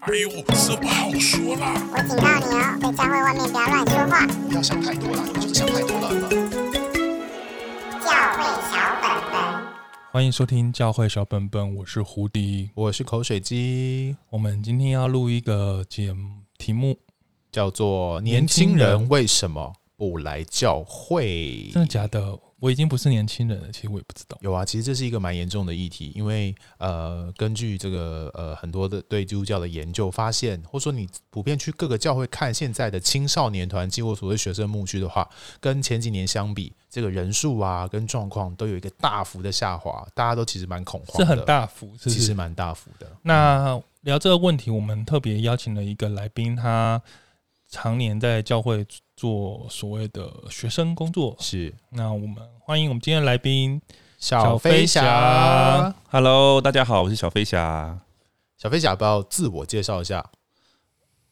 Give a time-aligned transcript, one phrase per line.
[0.00, 1.72] 哎呦，这不好说啦！
[1.90, 4.26] 我警告你哦，在教会外面不要乱说话。
[4.46, 6.10] 不要想太多了，你就是想太多了。
[8.04, 9.66] 教会小本本，
[10.12, 14.14] 欢迎收听教会小本本，我是胡迪，我是口水鸡。
[14.28, 16.98] 我们今天要录一个节目，题目
[17.50, 21.70] 叫做“年轻人为什么不来教会”。
[21.74, 22.38] 真的假的？
[22.58, 24.38] 我已经不是年轻人了，其实我也不知道。
[24.40, 35.28] 有啊，其实这是一个蛮严重的议题，因为呃，根据这个呃很多的对基督教的研究发现，或者说你普遍去各个教会看现在的青少年团契或所谓学生牧区的话，
[35.60, 43.06] 跟前几年相比，这个人数啊跟状况都有一个大幅的下滑，大家都其实蛮恐慌的，是很大幅，是是其实蛮大幅的。
[43.20, 47.02] 那聊这个问题，我们特别邀请了一个来宾，他
[47.68, 51.74] 常年在教会做所谓的学生工作，是。
[51.88, 53.80] 那我们欢迎我们今天的来宾
[54.18, 55.94] 小飞侠。
[56.10, 57.98] Hello，大家好，我是小飞侠。
[58.58, 60.30] 小飞侠，要不要自我介绍一下？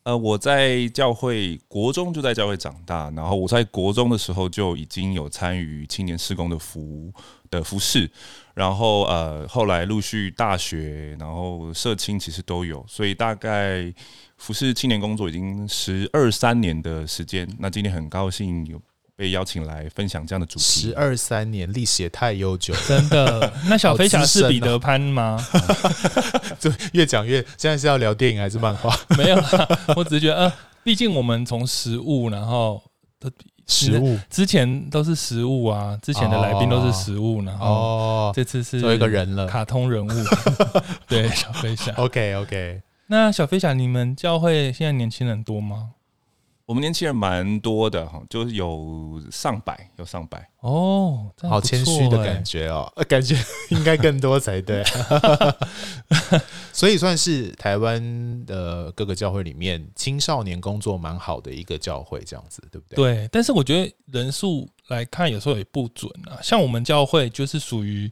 [0.05, 7.13] 呃，我在教会国中就在教会长大，然后我在国中的时候就已经有参与青年施工的服
[7.51, 8.11] 的服饰，
[8.55, 13.93] 然后呃，后来陆续大学，然后社青其实都有，所以大概。
[14.37, 18.83] 服饰青年工作已经十二三年的时间，那今天很高兴有
[19.17, 20.65] 被邀请来分享这样的主题。
[20.65, 23.53] 十二三年历史也太悠久，真的。
[23.69, 25.39] 那小飞侠是彼得潘吗？
[26.59, 28.95] 就越讲越，现在是要聊电影还是漫画？
[29.17, 32.83] 没有啦，我只是觉得，呃，毕竟我们从实物，然后
[33.67, 40.11] 实物之前都是实物啊，之前的来宾都是实务，然后这次是做一个人了，卡通人物。
[41.07, 41.93] 对，小飞侠。
[41.97, 42.83] OK OK。
[43.07, 45.91] 那小飞侠，你们教会现在年轻人多吗？
[46.67, 53.37] 我们年轻人蛮多的哈，就是有上百，有上百哦，好谦虚的感觉哦， 感觉
[53.71, 54.83] 应该更多才对。
[56.73, 62.97] 所以算是台湾的各个教会里面青少年工作蛮好的一个教会，这样子对不对？
[62.97, 66.41] 对，但是我觉得人数来看有时候也不准啊。
[66.43, 68.11] 像我们教会就是属于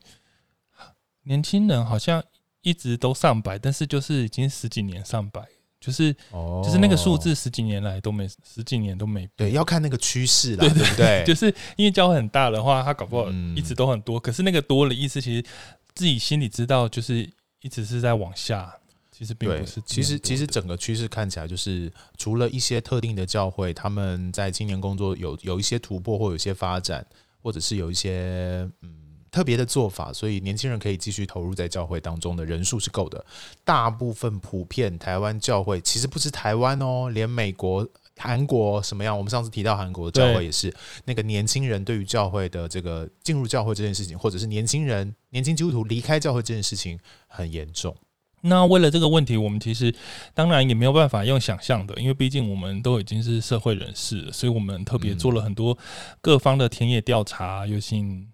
[1.23, 2.23] 年轻人，好像。
[2.65, 5.41] 一直都上百，但是就是已经十几年上百，
[5.85, 9.27] 就是、哦、就是那个数字十几年来都没十几年都没。
[9.35, 11.23] 对，要看那个趋势啦，对对不对？
[11.27, 15.45] 就是因为教会很大的话，他搞不好一直都很多，嗯、可是那个多的意思，其实
[15.93, 17.29] 自己心里知道，就是
[17.59, 18.73] 一直是在往下。
[19.11, 27.05] 其实并不是，其实其实整个趋势看起来就是，除了一些特定的教会，他们在青年工作有有一些突破或有一些发展，
[27.41, 29.02] 或者是有一些嗯。
[29.33, 33.25] 特别的做法，所以年轻人可以继续投入在教会当中的人数是够的。
[33.65, 37.85] 大部分普遍台湾教会其实不是台湾哦，连美国、
[38.15, 39.17] 韩国什么样？
[39.17, 40.71] 我们上次提到韩国的教会也是，
[41.05, 47.95] 那个年轻人对于教会的这个进入教会这件事情，或者是年轻人年轻基督徒离开教会这件事情很严重。
[48.41, 49.91] 那为了这个问题，我们其实
[50.35, 55.75] 当然也没有办法用想象的，因为毕竟我们都已经是社会人士了，所以我们特别做了很多
[56.21, 58.27] 各方的田野调查，有幸。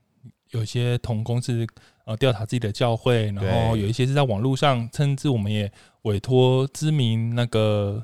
[0.52, 1.68] 有些同工是
[2.06, 5.72] 呃调查自己的教会，然后有一些是在网络上，甚至我们也
[6.04, 8.04] 委托知名那个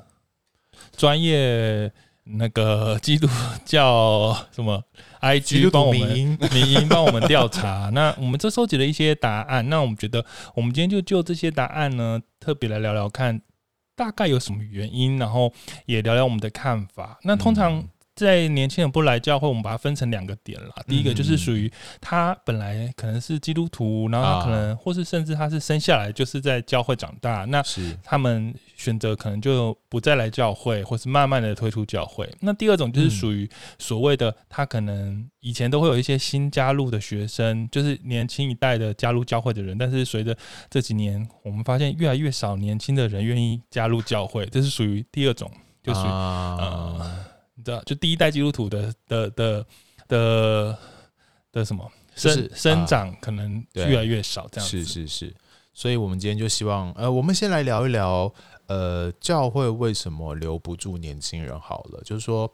[0.96, 1.90] 专业
[2.24, 3.26] 那个 基督
[3.64, 4.82] 教什么
[5.20, 7.90] IG 帮我们 民营帮我们调查。
[7.94, 9.68] 那我们这收集了一些答案。
[9.68, 10.24] 那我们觉得，
[10.54, 13.40] 我们今天就就这些答案呢，特别来聊聊看，
[13.96, 15.52] 大概有什么原因，然后
[15.86, 17.18] 也聊聊我们的看法。
[17.22, 17.88] 那通常。
[18.16, 20.74] 在年轻人不来教会，我们把它分成两个点啦。
[20.88, 27.62] 第一个就是属于他本来可能是基督徒，然后他可能或是甚至他是生下来就是在教会长大，那
[28.02, 32.26] 他们选择可能就不再来教会，或是慢慢的退出教会。
[32.40, 33.46] 那第二种就是属于
[33.78, 40.34] 所谓的他可能以前都会有一些新加入的学生，就是年轻一代的加入教会的人，但是随着
[40.70, 45.50] 这几年我们发现越来越少年轻的人愿意加入教会，这是属于第二种，
[45.82, 47.35] 就属于呃。
[47.64, 49.66] 对，就第一代基督徒的的的
[50.08, 50.78] 的
[51.52, 55.34] 的什么生生长可能越来越少，这样子是是是，
[55.72, 58.32] 所以我们今天就希望，呃，我们先来聊一聊，
[58.66, 61.58] 呃，教会为什么留不住年轻人？
[61.58, 62.50] 好了，就是说，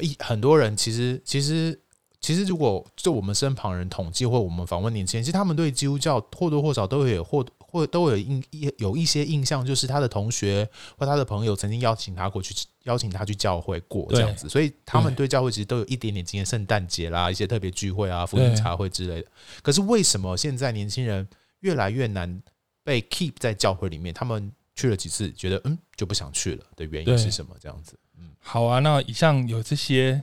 [0.00, 1.80] 一很多人其实其实
[2.20, 8.44] 其实，如果就我们身旁人统计或我们访问年轻人，其实他们对基督教或多或少都会有或或都有印
[8.78, 12.54] 有一些印象，就是他的同学或他的朋友曾经邀请他过去。
[12.84, 16.44] 邀请他去教会过这样子，所以他们对教会其实都有一点点经验。
[16.44, 19.28] 圣诞节啦，一些特别聚会啊，福音茶会之类的。
[19.62, 21.26] 可是为什么现在年轻人
[21.60, 22.42] 越来越难
[22.82, 24.12] 被 keep 在教会里面？
[24.12, 27.54] 他们去了几次，觉得嗯就不想去了的原因是什么？
[27.60, 28.80] 这样子，嗯，好啊。
[28.80, 30.22] 那以上有这些，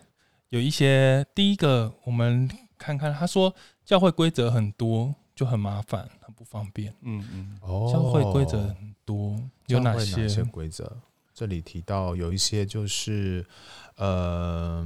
[0.50, 3.54] 有一些第一个，我们看看他说
[3.86, 6.94] 教会规则很多，就很麻烦，很不方便。
[7.02, 9.40] 嗯嗯，哦，教会规则很多。
[9.68, 10.98] 有哪些规则？
[11.40, 13.46] 这里提到有一些就是，
[13.96, 14.86] 呃，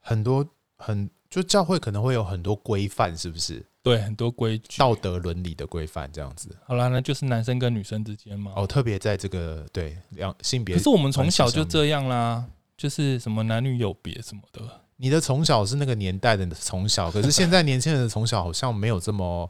[0.00, 0.44] 很多
[0.76, 3.64] 很就教会可能会有很多规范，是不是？
[3.80, 6.48] 对，很多规矩，道德伦理的规范这样子。
[6.66, 8.54] 好啦，那就是男生跟女生之间嘛。
[8.56, 12.44] 哦，特别在这个对两性别，可是我们从小就这样啦，
[12.76, 14.60] 就是什么男女有别什么的。
[14.96, 19.48] 你的从小是那个年代的从小，可是现在年轻人的从小好像没有这么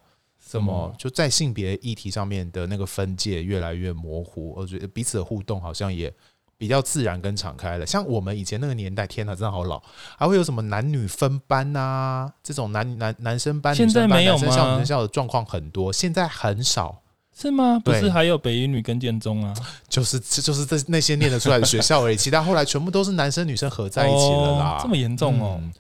[0.49, 6.11] 这么就在性别议题上面的那个分界越来越模糊，我觉得彼此的互动好像也
[6.57, 7.87] 比较自然跟敞开了。
[7.87, 9.83] 像我们以前那个年代，天哪，真的好老，
[10.17, 12.33] 还会有什么男女分班啊？
[12.43, 14.47] 这种男男男生班、现在没有吗？
[14.47, 17.03] 男生校、女生校的状况很多，现在很少。
[17.41, 17.81] 是吗？
[17.85, 19.55] 不是还有北一女跟建中啊？
[19.89, 24.77] 就是就是这那些念得出来的学校而已，其他后来全部都是男生女生合在一起了啦。
[24.77, 25.73] 哦、这么严重哦、嗯？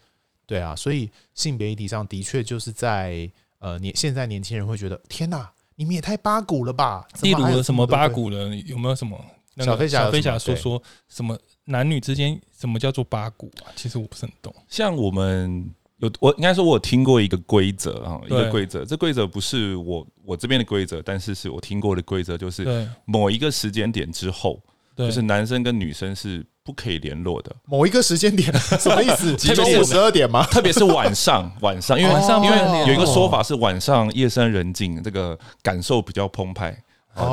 [0.46, 7.06] 对啊，所以性别议题上的确就是在呃年现在年轻人会觉得天哪，你们也太八股了吧？
[7.22, 8.54] 例如有什么八股了？
[8.56, 9.18] 有没有什么？
[9.58, 13.70] 小飞侠，小飞侠说说什么男女之间什么叫做八股啊？
[13.74, 14.54] 其实我不是很懂。
[14.68, 15.72] 像我们。
[16.00, 18.84] 有我应该说，我有听过一个规则啊，一个规则。
[18.84, 24.62] 这规则不是我我这边的规则，但是是我听过的规则，就是某一个时间点之后，
[25.06, 27.54] 就是男生跟女生是不可以联络的。
[27.64, 29.34] 某一个时间点 什么意思？
[29.54, 30.44] 中午十二点吗？
[30.50, 36.76] 特别是晚上，晚上，因为晚上因为有一个说法是晚上夜深人静，这个感受比较澎湃，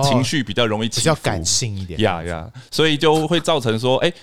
[0.04, 2.00] 情绪比较容易起伏，比较感性一点。
[2.00, 4.14] 呀呀，所以就会造成说，哎。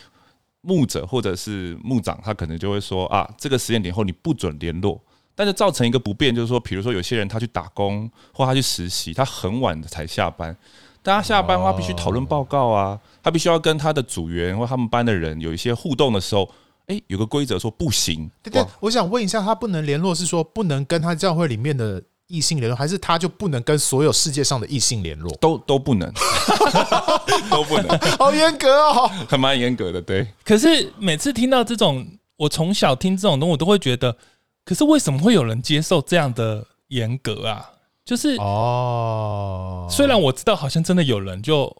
[0.64, 5.02] 牧者或者是牧长，他可能就会说啊，这个时间点后你不准联络，
[5.34, 10.56] 但是造成一个不便，就是说，比如说有些人他去打工或他去实习，他很晚才下班，
[11.02, 16.48] 大家下班的话必须讨论报告啊，他必须要跟他的组员或他们班的人有一些互动的时候，
[16.86, 18.30] 哎，有个规则说不行。
[18.42, 22.02] 对对，我想问一下，他不能联络是说不能跟他教会里面的。
[22.28, 25.30] 异性联络，还是他就不能跟所有世界上的异性联络？
[25.36, 26.10] 都都不能，
[27.50, 27.86] 都不能，
[28.18, 30.00] 好严格哦，还蛮严格的。
[30.00, 32.06] 对，可是每次听到这种，
[32.38, 34.16] 我从小听这种东西，我都会觉得，
[34.64, 37.68] 可是为什么会有人接受这样的严格啊？
[38.04, 41.76] 就是哦，虽然我知道，好像真的有人就。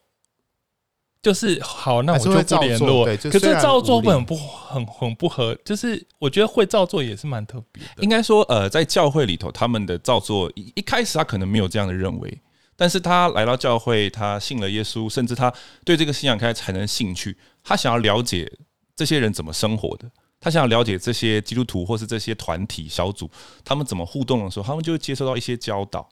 [1.23, 3.07] 就是好，那我就不联络。
[3.07, 8.03] 可是照做很不很很不合，就是我觉得会照做也是蛮特别的。
[8.03, 12.41] 应该说，呃，在教会里头，他们的照做一一开始他可能没有这样的认为，
[12.75, 15.55] 但是他来到教会，他信了耶稣，甚至他
[15.85, 18.53] 对这个信仰开始产生兴趣，他想要了解
[18.97, 20.11] 这些人怎么生活的，
[20.43, 23.31] 他想要了解这些基督徒或是这些团体小组
[23.65, 26.07] 他们怎么互动的时候，他们就会接受到一些教导。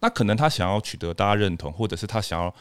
[0.00, 2.54] 那可能他想要取得大家认同，或者是他想要。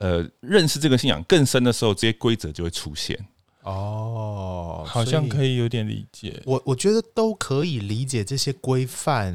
[0.00, 3.18] 呃，认识这个信仰更深的时候，这些规则就会出现。
[3.64, 6.40] 哦，好像可以有点理解。
[6.46, 9.34] 我我觉得都可以理解这些规范，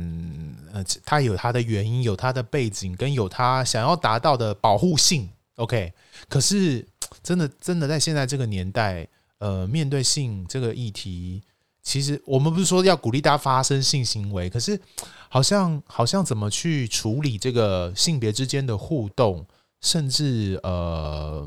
[0.71, 5.29] 呃，它有它的原因，有它的背景，跟有它想要达到的保护性。
[5.55, 5.91] OK，
[6.29, 6.87] 可是
[7.21, 9.05] 真的真的在现在这个年代，
[9.43, 11.43] 呃，面对性这个议题，
[11.81, 14.79] 其实我们不是说要鼓励大家发生性行为，可是
[15.27, 19.45] 好像好像怎么去处理这个性别之间的互动？
[19.81, 21.45] 甚至呃，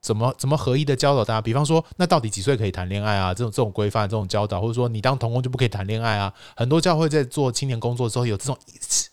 [0.00, 1.40] 怎么怎么合一的教导大家？
[1.40, 3.32] 比方说，那到底几岁可以谈恋爱啊？
[3.32, 6.34] 这种这种规范、这种教导，或者说你当童工就不可以谈恋爱啊？
[6.56, 8.58] 很多教会在做青年工作之后，有这种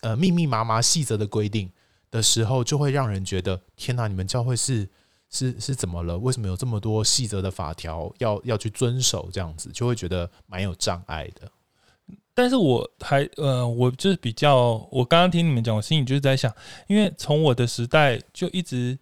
[0.00, 1.70] 呃密密麻麻细则的规定
[2.10, 4.08] 的时候，就会让人觉得天哪！
[4.08, 4.88] 你们教会是
[5.30, 6.16] 是是怎么了？
[6.16, 9.28] 为什么有这么多细则的法条要要去遵守？
[9.32, 11.50] 这样子就会觉得蛮有障碍的。
[12.32, 16.54] 但是我还呃，我就是比较，我刚刚听你们讲，我心里就是在想，
[16.86, 18.96] 因为从我的时代就一直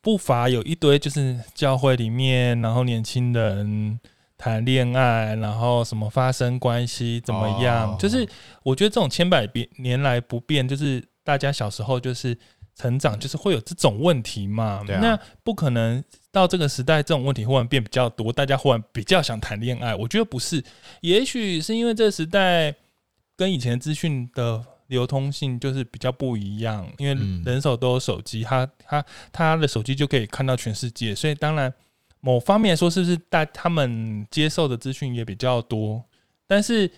[0.00, 4.00] 不乏有一堆就是教会里面，然后年轻人
[4.36, 8.28] 谈恋爱，然后什么发生关系怎么样，就是
[8.62, 12.36] 我觉得这种千百年来不变，就是大家小时候就是。
[12.74, 14.82] 成长就是会有这种问题嘛？
[14.86, 15.00] 对啊。
[15.00, 19.94] 那不可能到这个时代，这种问题忽然变比较多，大家忽然比较想谈恋爱。
[19.94, 20.62] 我觉得不是，
[21.00, 22.74] 也许是因为这个时代
[23.36, 27.14] 跟以前资讯的流通性就是比较不一样，因为
[27.44, 31.72] 人手都有手机，他他他的手机就可以看到全世界，所以当然
[32.20, 36.02] 某方面说，是不是大他们接受的资讯也比较多？
[36.46, 36.90] 但是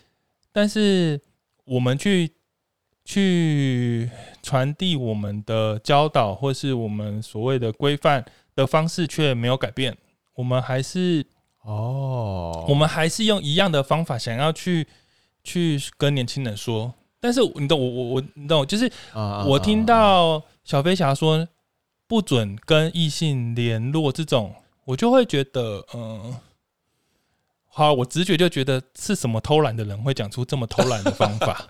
[0.52, 1.20] 但是
[1.64, 2.32] 我们去。
[3.04, 4.10] 去
[4.42, 9.96] 传递我们的教导，或是我们所谓的规范的方式，却没有改变。
[10.34, 11.24] 我们还是
[11.62, 14.86] 哦，我们还是用一样的方法，想要去
[15.42, 16.92] 去跟年轻人说。
[17.20, 18.90] 但是你懂我，我我你懂，就是
[19.46, 21.46] 我听到小飞侠说
[22.06, 26.36] 不准跟异性联络这种，我就会觉得，嗯，
[27.66, 31.66] 好，我直觉就觉得是什么偷懒的人会讲出这么偷懒的方法。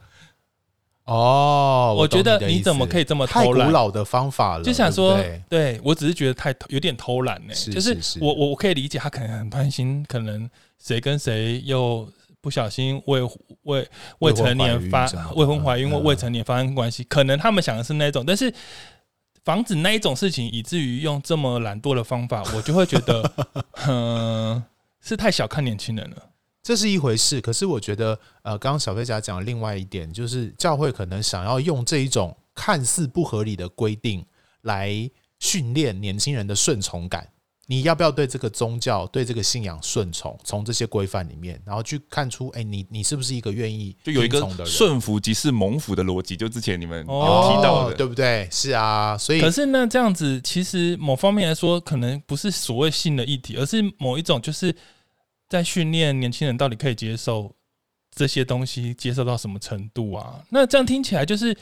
[1.04, 3.58] 哦，我觉得你怎么可以这么偷懒？
[3.58, 5.80] 太古老的方法了，就想说，对不对？
[5.84, 8.18] 我只是觉得太有点偷懒呢、就是是是。
[8.22, 10.48] 我我我可以理解他可能很担心，可能
[10.82, 12.08] 谁跟谁又
[12.40, 13.20] 不小心未
[13.64, 13.86] 未
[14.20, 18.52] 未成年发未婚怀孕或未成年发生关系，可能他们想的是那种，但是
[19.44, 23.30] 防止那一种事情，以至于用这么懒惰的方法，我就会觉得，
[23.86, 24.62] 嗯，
[25.02, 26.16] 是太小看年轻人了。
[26.64, 34.24] 这是一回事，可是我觉得，呃，刚刚小飞侠讲的另外一点，就是教会可能想要用这一种看似不合理的规定
[34.62, 34.90] 来
[35.38, 37.28] 训练年轻人的顺从感。
[37.66, 40.38] 你要不要对这个宗教、对这个信仰顺从？
[40.42, 44.42] 从这些规范里面，然后去看出，哎，你你是不是一个愿意就有一个？
[44.64, 46.34] 顺服即是蒙福的逻辑？
[46.34, 48.48] 就之前你们有哦提到的，对不对？
[48.50, 54.74] 是啊，所以可是呢，这样子其实某方面来说，可能不是所谓性的议题，而是某一种就是。
[55.48, 57.54] 在训练年轻人到底可以接受
[58.10, 60.42] 这些东西，接受到什么程度啊？
[60.50, 61.56] 那这样听起来就是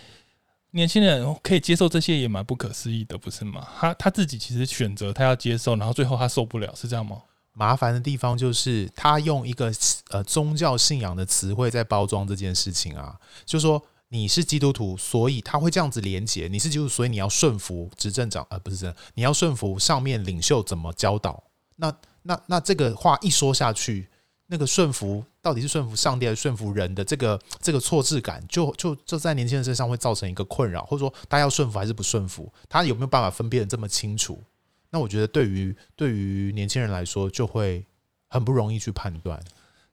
[0.71, 3.67] 年轻人可以接受这些也蛮不可思议的，不是吗？
[3.79, 7.23] 他他自己其实选择他要接受，然后最后他受不了，是这样吗？
[7.55, 9.71] 麻烦的地方就是他用一个
[10.11, 21.45] 呃宗教信仰的词汇在包装这件事情啊，就说你是基督徒，所以他会这样子连结，你是基督徒，所以你要顺服执政长，呃，不是这样，你要顺服上面领袖怎么教导，
[21.77, 21.95] 那。
[22.23, 24.09] 那那这个话一说下去，
[24.47, 34.43] 那个顺服到底是顺服上帝还是顺服人的这个这个错置感就，就就在年轻人身上会造成一个困扰，或者说他要顺服还是不顺服，他有没有办法分辨得这么清楚？
[34.91, 37.87] 那我觉得对于对于年轻人来说，就会
[38.29, 39.43] 很不容易去判断。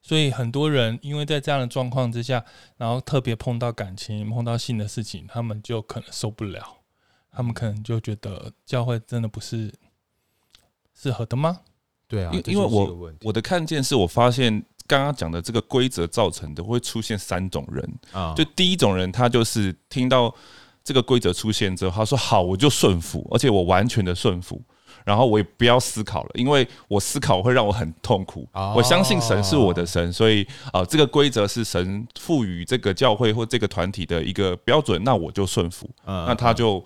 [0.02, 2.44] 所以很多人因为在这样的状况之下，
[2.78, 6.78] 然后特别碰到感情、碰到性的事情，他们就可能受不了，
[7.32, 9.74] 他们可能就觉得教会真的不是
[10.94, 11.62] 适合的吗？
[12.10, 14.52] 对啊，因因为我我的看见是我发现
[14.88, 20.34] 刚刚讲的这个规则造成的会出现三种人啊，就第一种人他就是听到
[20.84, 24.60] 这个规则出现之后，他说好我就顺服，而且我完全的顺服，
[25.06, 28.50] 然后我也不要思考了，因为我思考会让我很痛苦。
[28.76, 35.88] 我相信神是我的神，所以啊这个规则是神赋予这个教会或这个团体的一个标准，那我就顺服。
[36.04, 36.84] 那他就。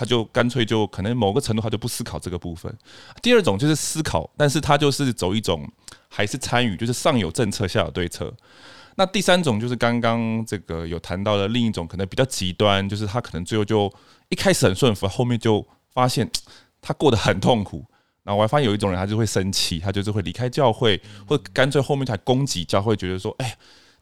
[0.00, 2.74] 他就干脆就可能某个程度他就不思考这个部分。
[3.20, 5.70] 第二种就是思考，但是他就是走一种
[6.08, 8.32] 还是参与，就是上有政策下有对策。
[8.94, 13.92] 那第三种就是刚刚这个有谈到的另一种，可能比较极端，就是他可能最后就
[14.30, 16.26] 一开始很顺服，后面就发现
[16.80, 17.84] 他过得很痛苦。
[18.22, 23.54] 然后我还发现有一种人，他就会生气，他就是会离开教会，或干脆后面才攻击教会，觉得说，哎。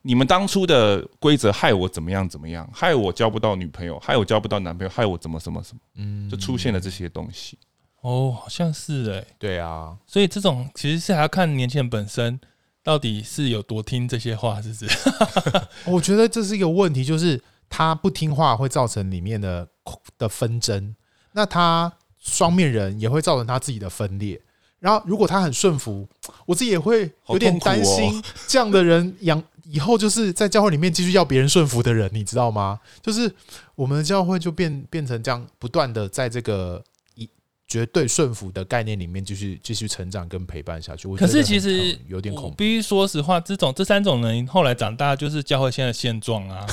[0.09, 7.59] 你们当初的规则害我怎么样怎么样，害我交不到女朋友，害我交不到男朋友，害我怎么什么什么，嗯，就出现了这些东西。
[8.01, 12.41] 哦，好像是哎，对啊，所以这种其实是还要看年轻人本身
[12.83, 14.87] 到底是有多听这些话，是不是？
[15.85, 17.39] 我觉得这是一个问题，就是
[17.69, 19.69] 他不听话会造成里面的
[20.17, 20.97] 的纷争，
[21.33, 24.41] 那他双面人也会造成他自己的分裂。
[24.79, 26.09] 然后如果他很顺服，
[26.47, 29.45] 我自己也会有点担心这样的人养。
[29.71, 32.81] 以后就是在教会里面继续要别人顺服的人，你知道吗？
[33.03, 33.31] 就是
[33.75, 36.83] 我们的教会就变变成这样，不断的在这个
[37.15, 37.29] 一
[37.67, 41.07] 绝对顺服的概念里面继续继续成长跟陪伴下去。
[41.17, 42.57] 可是其实有点恐怖。
[42.57, 46.65] 必须说实话，这种这三种人后来长大就是教会现在的现状啊。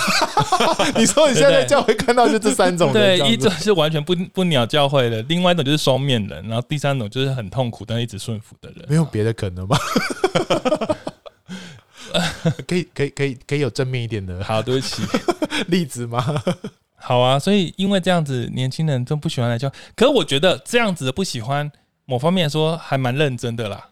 [0.96, 8.86] 你说你现在在教会看到就这三种人，对，一种是完全不不鸟教会的，另外一种就是双面人，然后第三种就是很痛苦但一直顺服的人。
[8.88, 9.78] 没有别的可能吗？
[12.68, 15.04] 可以可以可以可以有正面一点的，好，对不起，
[15.68, 16.24] 例子吗？
[16.96, 19.70] 好啊，所以因为这样子，年轻人都不喜欢来教。
[19.96, 21.72] 可是我觉得这样子的不喜欢，
[22.06, 23.90] 某方面来说还蛮认真的啦。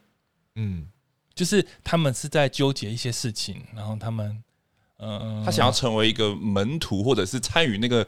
[0.56, 0.88] 嗯，
[1.36, 4.44] 就是他们是在纠结一些事情，然后他们，
[5.00, 8.06] 嗯，他想要成为一个门徒，或者是参与那个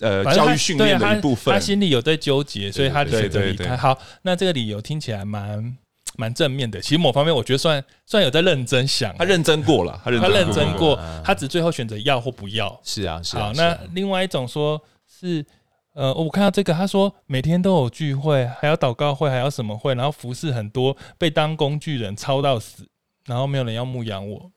[0.00, 3.74] 呃教育训练的一部分他，他心里有在纠结，所以他选择离开。
[3.76, 5.78] 好，那这个理由听起来蛮。
[6.16, 12.80] 蛮正面的，其实某方面我觉得算算有在认真想，他认真过了，他认他认真过，他只最后选择要或不要。
[12.84, 13.46] 是啊，是啊。
[13.46, 15.44] 好，那另外一种说是，
[15.92, 22.86] 呃，我看到这个，他说每天都有聚会，还要祷告会，还要什么会，然后服侍很多，被当工具人操到死，
[23.26, 24.50] 然后没有人要牧养我，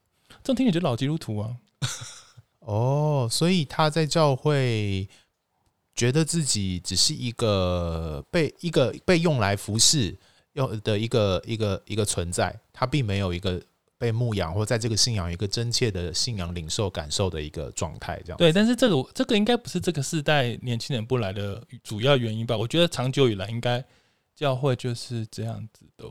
[0.44, 1.56] 这种听起来就老基督徒啊。
[2.62, 5.08] 哦，所以他在教会
[5.96, 10.16] 觉得自己只是一个被一个被用来服侍。
[10.58, 13.62] 用的一个一个一个存在，他并没有一个
[13.98, 18.52] 被牧养或在这个信仰一个真切的信仰领受感受的一个状态，这样对。
[18.52, 22.58] 但是这个这个应该不是这个世代年轻人不来的主要原因吧？
[22.58, 23.84] 我觉得长久以来应该
[24.36, 26.06] 教会就是这样子的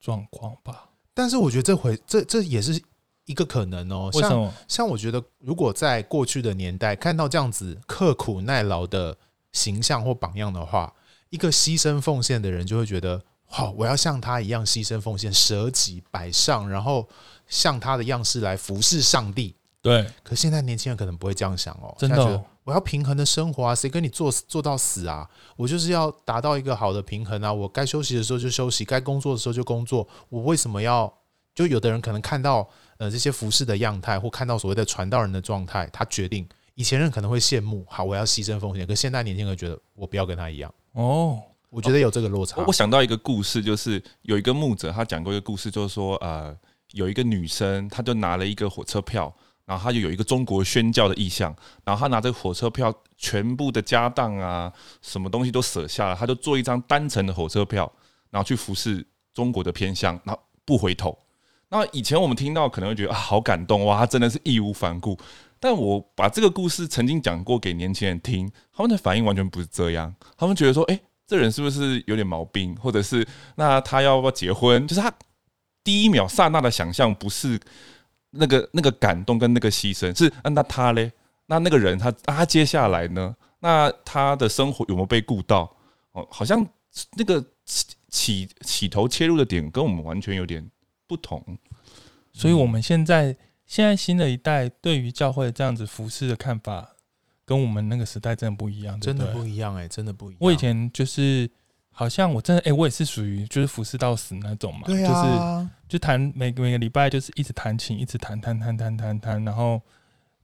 [0.00, 0.90] 状况吧。
[1.14, 2.80] 但是我觉得这回这这也是
[3.26, 4.10] 一个可能哦。
[4.14, 4.52] 为什么？
[4.68, 9.16] 像像我觉得，如果在过去的年代看到这样子刻苦耐劳的
[9.52, 10.94] 形象或榜样的话，
[11.30, 17.08] 一个牺牲奉献的人就会觉得，好，我要像他一样牺牲奉献，舍己摆上，然后
[17.46, 19.56] 像他的样式来服侍上帝。
[19.80, 22.44] 对，可现在年轻人可能不会这样想哦，真的哦。
[22.64, 25.26] 我要平衡的生活啊，谁跟你做做到死啊？
[25.56, 27.50] 我就是要达到一个好的平衡啊！
[27.50, 30.06] 我该休息的时候就休息，该工作的时候就工作。
[30.28, 31.12] 我为什么要？
[31.54, 36.46] 就有的人可能看到呃这些服饰的样态，或看到所谓的传道人的状态，他决定。
[36.74, 38.86] 以前人可能会羡慕，好，我要牺牲奉献。
[38.86, 40.72] 可现在年轻人觉得，我不要跟他一样。
[40.92, 42.62] 哦，我觉得有这个落差。
[42.66, 46.56] 我想到一个故事，就是有一个牧者，他讲过一个故事，就是说呃，
[46.92, 49.34] 有一个女生，她就拿了一个火车票。
[49.66, 54.72] 然后她就有一个中国宣教的意向，然后她拿着火车票，全部的家当啊，
[55.02, 57.92] 什么东西都舍下了，她就坐一张单程的火车票，
[58.30, 61.18] 然后去服侍中国的偏乡，然后不回头。
[61.68, 65.18] 那以前我们听到可能会觉得啊，好感动哇，她真的是义无反顾。
[65.60, 70.98] 但我把这个故事曾经讲过给年轻人听，他们的反应完全不是这样，他们觉得说，哎，
[71.28, 74.84] 这人是不是有点毛病，或者是那他要不要结婚？
[74.88, 75.12] 就是他
[75.84, 77.60] 第一秒刹那的想象不是。
[78.30, 81.10] 那个那个感动跟那个牺牲是，那他嘞？
[81.46, 83.34] 那那个人他他接下来呢？
[83.60, 85.62] 那他的生活有没有被顾到？
[86.12, 86.64] 哦，好像
[87.16, 90.70] 那个起起起头切入的点跟我们完全有点
[91.06, 91.42] 不同，
[92.30, 96.96] 所以我们现在现在新的一代对于教会这样子服侍的看法，
[97.48, 100.38] 跟我们那个时代真的不一样，真的不一样哎、欸，真的不一样。
[100.40, 101.50] 我以前就是。
[101.90, 109.82] 好像我真的哎、欸，我也是属于就是服侍到死那种嘛，对啊、就是就弹每个每个礼拜就是一直弹琴，一直弹弹弹弹弹弹，然后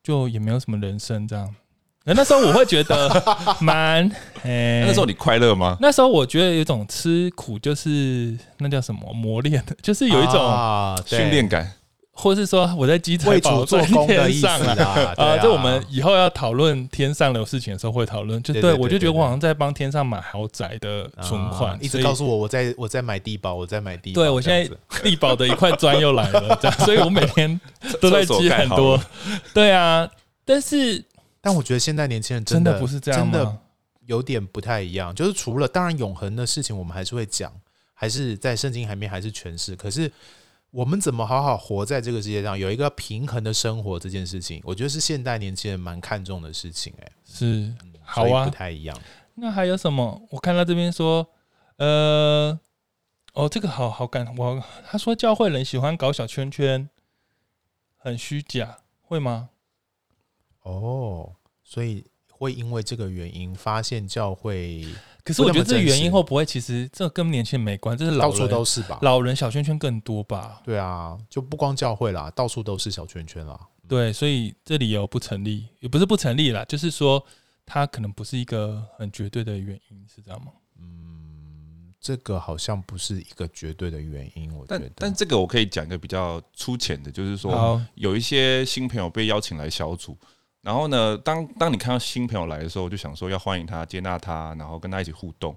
[0.02, 1.54] 就也没有什么人生这样。
[2.02, 3.08] 那那时候我会觉得
[3.62, 4.04] 蛮
[4.42, 5.76] 哎，欸、那时候你快乐吗？
[5.80, 10.42] 那时候我觉得有一种吃苦，就是那叫什么磨练，就是有一种
[11.06, 11.72] 训练感。
[12.16, 27.60] 或是说我在积财宝在天上啊， 啊，就我们以后要讨论天上的事情的时候会讨论，就对我就觉得我好像在帮天上买豪宅的存款，一直告诉我我在我在买地保，我在买地保，对我现在地保的一块砖又来了，这样， 所以我每天
[28.00, 28.98] 都在积很多，
[29.52, 30.08] 对啊，
[30.44, 31.04] 但是
[31.40, 33.56] 但我觉得现在年轻人真的不是这样，真的
[34.06, 37.52] 有点不太一样，就是除了当然永恒的事情我们还是会讲，
[37.92, 40.08] 还是在圣经里面还是诠释，可是。
[40.74, 46.92] 我们怎么好好活在这个世界上，有一个平衡的生活这件事情，我觉得是现代年轻人蛮看重的事情。
[47.00, 49.00] 哎，是，好啊，不太一样。
[49.36, 50.20] 那还有什么？
[50.30, 51.24] 我看到这边说，
[51.76, 52.58] 呃，
[53.34, 56.90] 哦，这个好好感，我他说教会人喜欢搞小圈圈，
[57.96, 59.50] 很虚假，会吗？
[60.62, 64.84] 哦，所以会因为这个原因发现教会。
[65.24, 68.98] 可是我觉得这个原因会不会，其实这跟年轻人没关，这是老人到处都是吧？
[69.00, 70.60] 老人小圈圈更多吧？
[70.62, 73.58] 对啊，就不光教会啦，到处都是小圈圈啦。
[73.88, 77.24] 对，所以这理由不成立，也不是不成立啦，就是说
[77.64, 80.52] 它可能不是一个很绝对的原因，是这样吗？
[80.78, 84.78] 嗯，这个好像不是一个绝对的原因，我觉得。
[84.78, 90.14] 但但这个我可以讲一个比较粗浅的，就是说有一些新朋友被邀请来小组。
[90.64, 95.54] 然后呢，当当你看到新朋友来的时候，就想说要欢迎他、接纳他，然后跟他一起互动。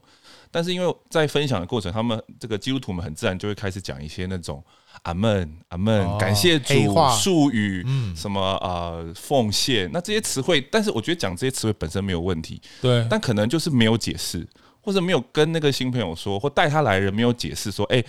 [0.52, 4.62] 但是因为在分享的过程，他们这个基督徒们很自然就会开始讲一些那种
[5.04, 10.60] 阿门、阿门、哦、感谢主、术语、嗯、什么呃奉献，那这些词汇。
[10.70, 13.08] 但是我觉得讲这些词汇本身没有问题，对。
[13.10, 14.46] 但可能就是没有解释，
[14.82, 18.04] 或者没有跟那个新朋友说，或带他来的人没有解释说，哎。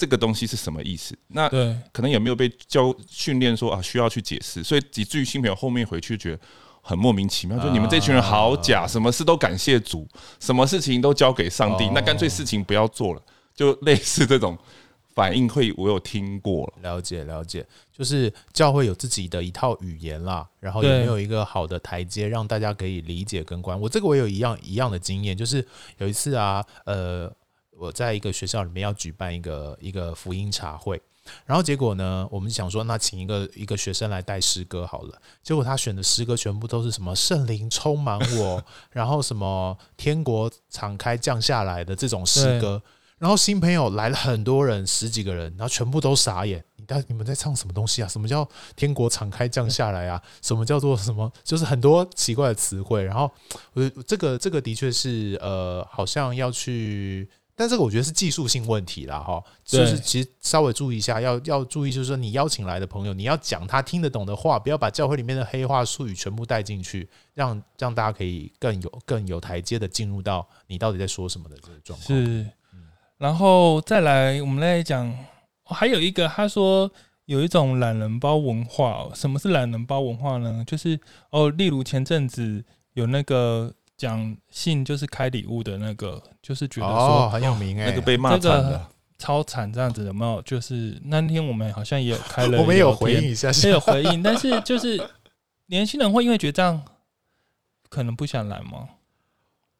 [0.00, 1.14] 这个东西是什么意思？
[1.28, 1.46] 那
[1.92, 6.40] 可能也没有被教训练说啊，需要去解释，所以以至于新朋友后面回去觉得
[6.80, 10.08] 很莫名其妙，就你们这群人好假，什么事都感谢主，
[10.38, 13.20] 什么事情都交给上帝，那干脆事情不要做了，
[13.54, 14.56] 就类似这种
[15.14, 16.72] 反应会，我有听过了。
[16.80, 23.78] 了解了解，就是教会有自己的一套语言啦，然后也没有一个好的台阶让大家可以理解跟关？
[23.78, 25.62] 我这个我有一样一样的经验，就是
[25.98, 27.30] 有一次啊，呃。
[27.80, 31.00] 我在一个学校里面要举办一个一个福音茶会，
[31.46, 38.62] 然后结果呢，我们想说那请一个一个学生来带诗歌好了，结果他选的诗歌全部都是什么圣灵充满我，
[38.92, 42.82] 然后什么天国敞开降下来的这种诗歌，
[43.16, 48.08] 然后新朋友来了很多人十几个人，然后全部都傻眼，你在你们在唱什么东西啊？
[48.08, 50.22] 什么叫天国敞开降下来啊？
[50.42, 51.32] 什么叫做什么？
[51.42, 53.30] 就是很多奇怪的词汇，然后
[53.72, 57.26] 我这个这个的确是呃，好像要去。
[57.60, 72.18] 但这个我觉得是技术性问题啦，哈，就是其实稍微注意一下，要要注意，就是说你邀请来的朋友，你要讲他听得懂的话，不要把教会里面的黑话术语全部带进去，让让大家可以更有更有台阶的进入到你到底在说什么的这个状况。
[72.18, 72.46] 是，
[73.18, 75.14] 然后再来我们来讲，
[75.64, 76.90] 还有一个他说
[77.26, 79.12] 有一种懒人包文化哦。
[79.14, 80.64] 什么是懒人包文化呢？
[80.66, 88.88] 就是哦，例如前阵子有那个讲信就是开礼物的那个，就是觉得说、哦、很有名哎、欸，那个被骂惨的。
[89.18, 90.40] 超惨这样子有没有？
[90.40, 94.98] 就是那天我们好像也有开了， 我们有回应一下，也有回应，但是就是
[95.66, 96.82] 年轻人会因为觉得这样
[97.90, 98.88] 可能不想来吗？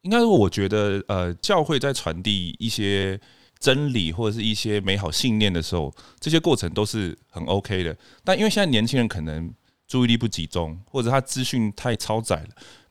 [0.02, 3.18] 应该说，我觉得呃，教会在传递一些
[3.58, 7.96] 真理或者是一些美好信念的时候，这些过程都是很 OK 的。
[8.22, 9.50] 但因为现在年轻人可能
[9.86, 12.48] 注意力不集中，或者他资讯太超载了，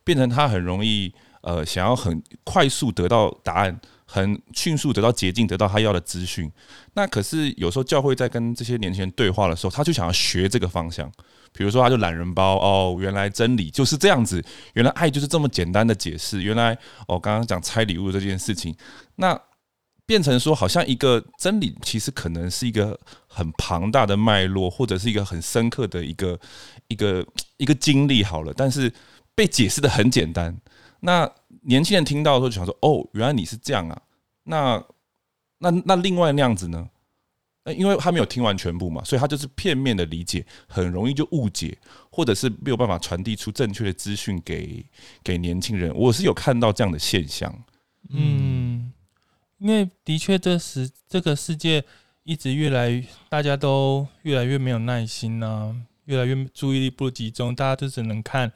[0.10, 3.80] 变成他很容易呃想要很快速得到答案。
[4.12, 6.52] 很迅速得到捷径，得到他要的资讯。
[6.96, 11.08] 那可是有时候教会在跟这些年轻人对话的时候，他就想要学这个方向。
[11.54, 14.44] 比如说，他就懒人包哦，原来真理就是这样子，
[14.74, 16.42] 原来爱就是这么简单的解释。
[16.42, 16.76] 原来
[17.08, 18.76] 哦，刚刚讲拆礼物这件事情，
[19.18, 19.40] 那
[20.08, 26.40] 变成说好像一个真理，其实可能是一个很庞大的脉络，或者是一个很深刻的一个
[26.88, 27.24] 一个
[27.58, 28.24] 一个经历。
[28.24, 28.92] 好了，但是
[29.40, 30.54] 被解释得很简单。
[31.00, 34.02] 那年轻人听到的时候就想说：“哦，原来你是这样啊！”
[34.44, 34.84] 那
[35.60, 36.90] 那那另外那样子呢？
[37.64, 41.78] 那因为他没有听完全部嘛，所以他就是片面的理解，很容易就误解，
[42.12, 44.86] 或者是没有办法传递出正确的资讯给
[45.24, 45.90] 给年轻人。
[45.96, 47.64] 我是有看到这样的现象。
[48.10, 48.92] 嗯，
[49.58, 51.82] 因为的确，这时这个世界
[52.24, 58.52] 一直越来，大家都越来越没有耐心呢、啊，越来越注意力不集中，大家就只能看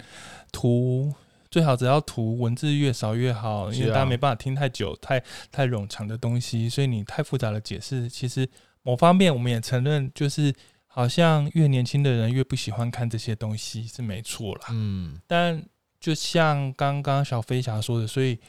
[0.53, 1.13] 图。
[1.51, 8.49] 最好只要图文字越少越好，因为大家没办法听太久、太太冗长的东西，所以你太复杂的解释，其实
[8.81, 10.51] 某方面我们也承认，就是
[10.87, 14.61] 好像越年轻的人越不喜欢看这些东西是没错啦。
[14.71, 15.63] 嗯，但
[15.99, 18.39] 就像刚刚小飞侠说的，所以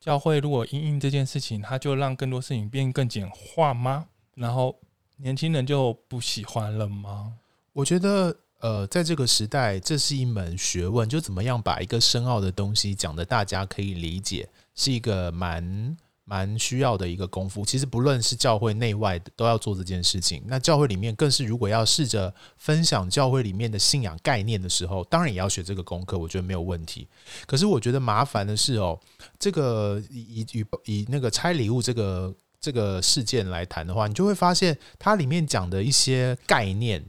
[0.00, 4.06] 教会如果因应这件事情，他就让更多事情变更简化吗？
[4.36, 4.74] 然后
[5.18, 7.34] 年轻人就不喜欢了吗？
[7.74, 8.34] 我觉得。
[8.60, 17.64] 呃，在这个时代，这是一门学问，就怎么样把一个深奥的东西讲得大家可以理解，是一个蛮蛮需要的一个功夫。
[17.64, 20.42] 其实不论是教会内外，都要做这件事情。
[20.44, 27.06] 那教会里面更是，如果要试着分享教会里面的信仰概念的时候，当然也要学这个功课，我觉得没有问题。
[27.46, 28.98] 可是我觉得麻烦的是哦，
[29.38, 37.04] 这个以以以那个拆礼物这个这个事件来谈的话，你就会发现它里面讲的一些概念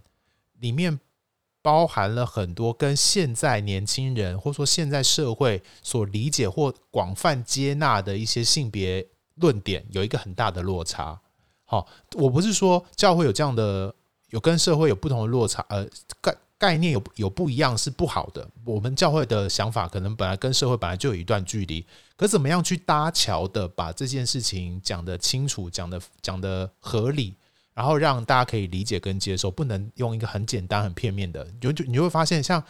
[0.59, 0.99] 里面。
[1.61, 11.19] 包含了很多跟现在年轻人或者说现在社会所理解或广泛接纳的一些性别论点有一个很大的落差。
[11.65, 13.93] 好，我不是说教会有这样的
[14.29, 15.85] 有跟社会有不同的落差，呃，
[16.21, 18.49] 概概念有有不一样是不好的。
[18.65, 27.35] 我们教会的想法可能本来跟社会本来就有一段距离，可怎么样去搭桥的把这件事情讲得清楚，讲得讲得合理。
[27.79, 31.47] 然后让大家可以理解跟接受，不能用一个很简单、很片面的。
[31.61, 32.61] 就就你就会发现，像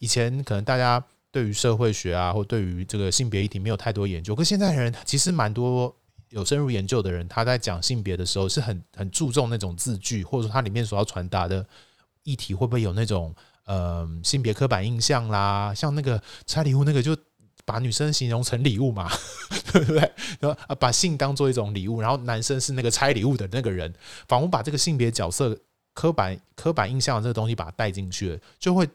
[0.00, 1.00] 以前可能大家
[1.30, 5.94] 对于社会学啊，或对于这个性别议题没有太多研究，可现在人其实蛮多
[6.30, 11.64] 有深入研究的人，他在讲性别的时候是很很注重那种字句，或者说它里面所要传达的
[12.24, 13.32] 议题会不会有那种
[13.66, 17.16] 呃性别刻板印象啦，像那个拆礼物那个就。
[17.66, 19.10] 把女生形容成礼物嘛，
[19.72, 19.98] 对不对？
[20.38, 23.92] 然后啊，把性当做一种礼物，然后男生是那个拆礼物的那个人，
[24.28, 25.58] 仿佛把这个性别角色
[25.92, 28.88] 刻板刻板印象这个东西把它带进去了，就会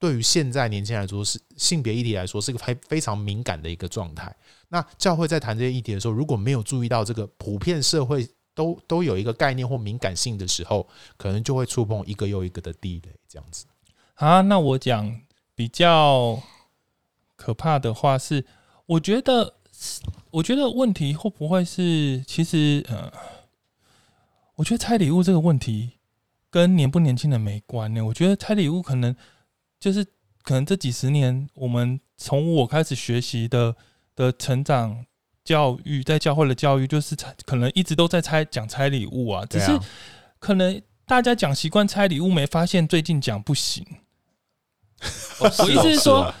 [0.00, 4.34] 对于现在年轻人来说是性别议题来说是一个非非常敏感的一个状态。
[4.68, 10.84] 那教会在谈这些议题的时候，如果没有注意到这个普遍社会都都有一个概念或敏感性的时候，
[11.16, 13.66] 可能就会触碰一个又一个的地雷，这样子。
[14.14, 15.20] 啊，那我讲
[15.54, 16.42] 比较。
[17.36, 18.44] 可怕的话是，
[18.86, 19.54] 我觉得，
[20.30, 23.12] 我觉得问题会不会是，其实，呃，
[24.56, 25.92] 我觉得拆礼物这个问题
[26.50, 28.04] 跟年不年轻人没关呢。
[28.04, 29.14] 我觉得拆礼物可能
[29.78, 30.04] 就是，
[30.42, 33.76] 可能这几十年我们从我开始学习的
[34.14, 35.04] 的成长
[35.44, 39.78] 教育，在教会的教育，就是拆，可能一直都在拆讲拆礼物啊，只是
[40.38, 43.86] 可能大家讲习惯拆礼物，没发现最近讲不行。
[45.38, 46.32] 我意思是说，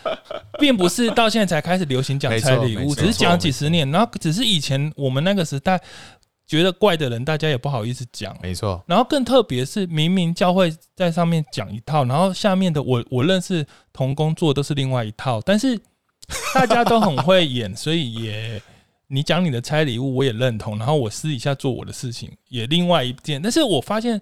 [0.58, 5.78] 并不是到现在才开始流行讲拆礼物，只是讲几十年，然后只是以前我们那个时代
[6.46, 8.34] 觉得怪的人，大家也不好意思讲。
[8.42, 8.82] 没错。
[8.86, 15.78] 然后更特别是，明明教会在上面讲一套，然后下面的我我认识同工作都是另外一套，但是
[16.54, 18.60] 大家都很会演，所以也
[19.08, 20.78] 你讲你的拆礼物，我也认同。
[20.78, 23.42] 然后我私底下做我的事情，也另外一件。
[23.42, 24.20] 但是我发现。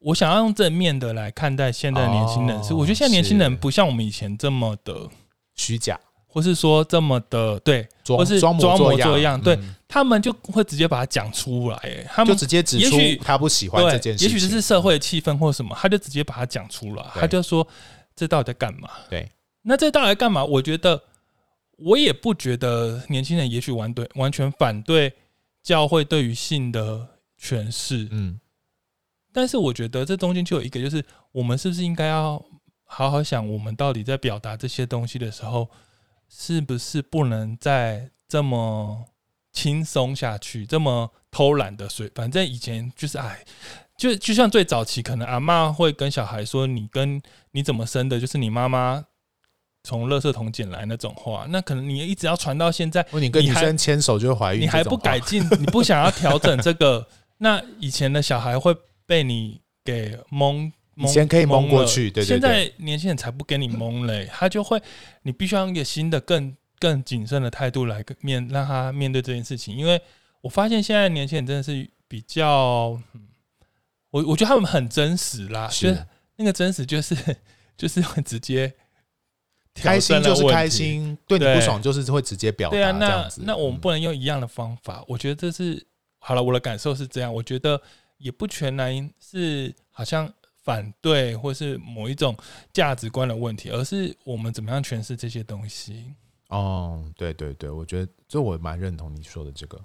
[0.00, 5.08] 我想要用正面的来看待现在的年轻人，是我觉得现在年轻人不像我们以前这么的
[5.54, 9.40] 虚假，或是说这么的对，装或是装模作样。
[9.40, 9.58] 对，
[9.88, 17.66] 他们就会直接把它讲出来，哎，他们就直接指出他不喜欢这件事情，也许这是社会气氛或什么，他就直接把它讲出来，他就说
[18.14, 18.88] 这到底在干嘛？
[19.10, 19.28] 对，
[19.62, 20.44] 那这到底在干嘛？
[20.44, 21.02] 我觉得
[21.78, 25.12] 我也不觉得年轻人也许完对完全反对
[25.62, 27.06] 教会对于性的
[27.40, 28.38] 诠释，嗯，
[29.32, 32.42] 但是我觉得这中间就有一个，就是我们是不是应该要
[32.84, 35.68] 好好想，我们到底在表达这些东西的时候，
[36.28, 39.04] 是不是不能再这么。
[39.50, 43.44] 轻松下去，这么偷懒的睡，反正以前就是哎，
[43.96, 49.04] 就就像最早期，可能阿嬷会跟小孩说：“你跟你怎么生的，就是你妈妈
[49.82, 58.76] 从垃圾桶捡来那种话。”那可能你一直要传到现在，你跟女生牵手就会怀孕，你还不改进，你不想要调整这个，那以前的小孩会
[59.08, 64.80] 被你给蒙，以前可以蒙过去，对对对，现在年轻人才不给你蒙嘞， 他就会，
[65.22, 66.54] 你必须要用一个新的更。
[66.80, 70.00] 更谨慎的态度来面让他面对这件事情，因为
[70.40, 72.96] 我发现现在年轻人真的是比较，
[74.10, 75.88] 我我觉得他们很真实啦，是。
[75.88, 77.16] 就是那个真实就是
[77.76, 78.72] 就是会直接
[79.74, 82.76] 开心就是开心，对你不爽就是会直接表达。
[82.76, 85.84] 对啊，那那我们不能用一样的方法，嗯、我觉得这是
[86.20, 87.82] 好了，我的感受是这样，我觉得
[88.18, 92.36] 也不全然是好像反对或是某一种
[92.72, 96.12] 价值观的问题，而是我们怎么样诠释这些东西。
[96.48, 99.80] 哦，对对对，我觉得这我蛮认同你说的这个。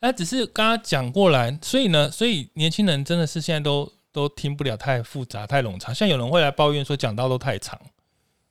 [0.00, 5.94] 那只是刚刚讲过来，所以呢，所以年轻人真的是现在都都听不了太复杂、太冗长。
[5.94, 7.78] 像有人会来抱怨说讲到都太长，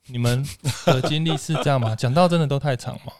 [0.05, 0.45] 你们
[0.85, 1.93] 的经历是这样吗？
[1.97, 3.11] 讲到真的都太长吗？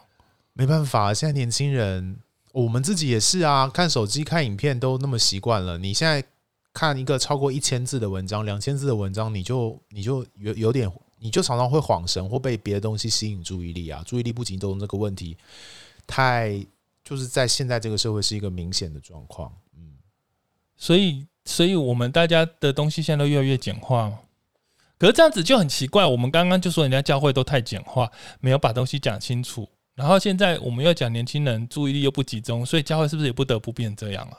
[0.54, 2.20] 没办法，现在年轻人，
[2.60, 5.78] 我们自己也是啊，看手机、看影片都那么习惯了。
[5.78, 6.24] 你现在
[6.74, 10.92] 看一个超过一千字的文章、两千字的文章，你就你就有有点。
[11.22, 14.02] 你就常常会恍神，或被别的东西吸引注意力啊！
[14.08, 15.36] 注意力不集中这个问题，
[16.08, 16.66] 太
[17.04, 19.52] 就是在现在这个社会是一个明显的状况。
[19.76, 19.98] 嗯，
[20.78, 24.10] 所以，所以我们大家的东西现在都越来越简化。
[24.98, 26.06] 可是这样子就很奇怪。
[26.06, 29.68] 我们刚刚就说人家教会都太简化，没有把东西讲清楚。
[30.00, 34.36] 然后现在我们又讲年轻人注意力又不集中，所以教会是不是也不得不变这样啊？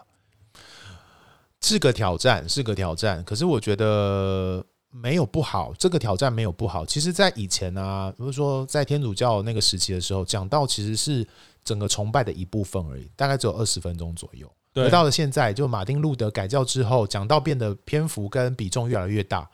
[1.61, 3.23] 是个挑战，是个挑战。
[3.23, 4.65] 可是我觉得。
[4.93, 6.85] 没有不好，这个挑战没有不好。
[6.85, 11.25] 其实，在以前啊，比如说在天主教那个时期的时候，讲道其实是
[11.63, 14.51] 整个崇拜的一部分而已，大概只有二十分钟左右。
[14.73, 19.49] 对，而到了现在，就马丁路德改教之后，讲道变得篇幅跟比重越来越大。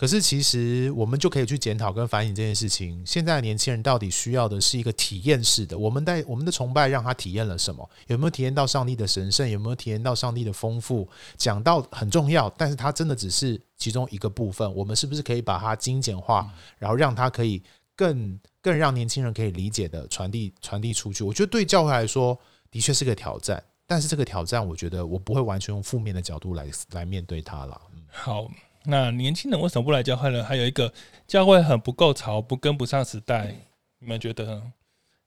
[0.00, 3.04] 可是，其实我们就可以去检讨跟反省这件事情。
[3.04, 5.78] 现在的年轻人到底需要的是一个体验式的？
[5.78, 7.86] 我们在我们的崇拜让他体验了什么？
[8.06, 9.46] 有没有体验到上帝的神圣？
[9.46, 11.06] 有没有体验到上帝的丰富？
[11.36, 14.74] 讲到很重要，但是它真的只是其中一个部分。
[14.74, 17.62] 我们是不是可以把它精简化，然后让它可以
[17.94, 21.22] 更更让年轻人可以理解的传递传递出去？
[21.22, 22.34] 我觉得对教会来说
[22.70, 27.78] 的确是个挑战，但是这个挑战，我觉得我不会完全用负面的角度来来面对它了。
[28.10, 28.50] 好。
[28.90, 30.42] 那年轻人为什么不来教会呢？
[30.44, 30.92] 还有一个，
[31.26, 33.54] 教会很不够潮，不跟不上时代。
[34.00, 34.62] 你们觉得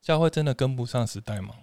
[0.02, 1.56] 教会真的跟不上时代吗？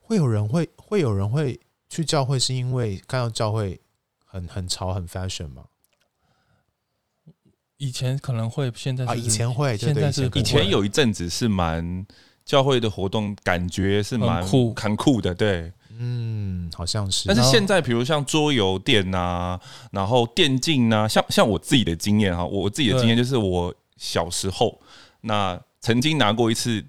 [0.00, 3.80] 会有人会会有人会去教会，是因为看到教会
[4.24, 5.64] 很很潮很 fashion 吗？
[7.76, 12.06] 以前可能会，现在是是啊，以前会，现在是以前有一阵子是蛮
[12.44, 15.72] 教会的活动，感觉是蛮酷很酷的，对。
[15.98, 17.28] 嗯，好像是。
[17.28, 19.58] 但是现在，比如像桌游店呐，
[19.90, 24.80] 然后电竞呐，像像我自己的经验哈，我自己的经验就是，我小时候
[25.20, 26.84] 那曾经拿过一次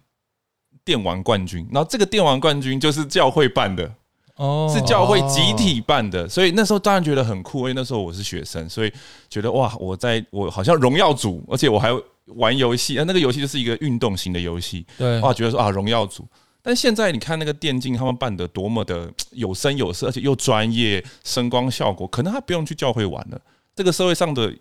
[0.85, 3.91] 电玩冠军，然后这个电玩冠军就是教会办的
[4.35, 8.91] 哦，是教会集体办的，所以那时候当然觉得很酷，因为那时候我是学生，所以
[9.29, 11.89] 觉得哇，我在我好像荣耀组，而且我还
[12.27, 16.27] 玩游戏，那个游戏就是一个运动型的游戏，对，哇，觉得说啊，荣耀组。
[16.65, 23.41] 但现在你看那个电竞，他们办的多么的 有声有色，而且又专业，声光效果，可能他不用去教会玩了。
[23.75, 24.51] 这个社会上的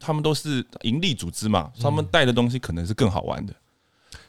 [0.00, 3.54] 他们都是盈利组织嘛，他们带的东西可能是更好玩的。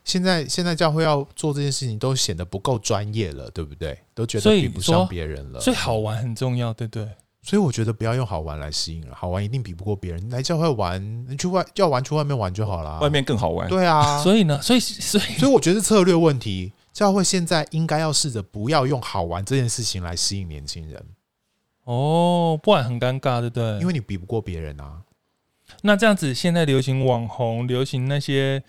[0.05, 3.97] 现在现在教会要做这件事情，都显得不够专业了，对不对？
[4.13, 5.59] 都觉得比不上别人了。
[5.59, 7.07] 所以好玩很重要，对不对？
[7.41, 10.29] 所以我觉得不要用好玩来吸引了，好玩一定比不过别人。
[10.29, 13.67] 来教会玩，你去外要玩去外面玩就好了，外面更好玩。
[13.67, 16.71] 对啊，所以呢，所以所以所以我觉得是策略问题。
[16.93, 21.03] 教会现在应该要试着不要用好玩这件事情来吸引年轻人
[21.85, 23.79] 哦，不然很尴尬，对不对？
[23.79, 25.01] 因为你比不过别人啊。
[25.81, 28.63] 那这样子，现在流行网红，流行那些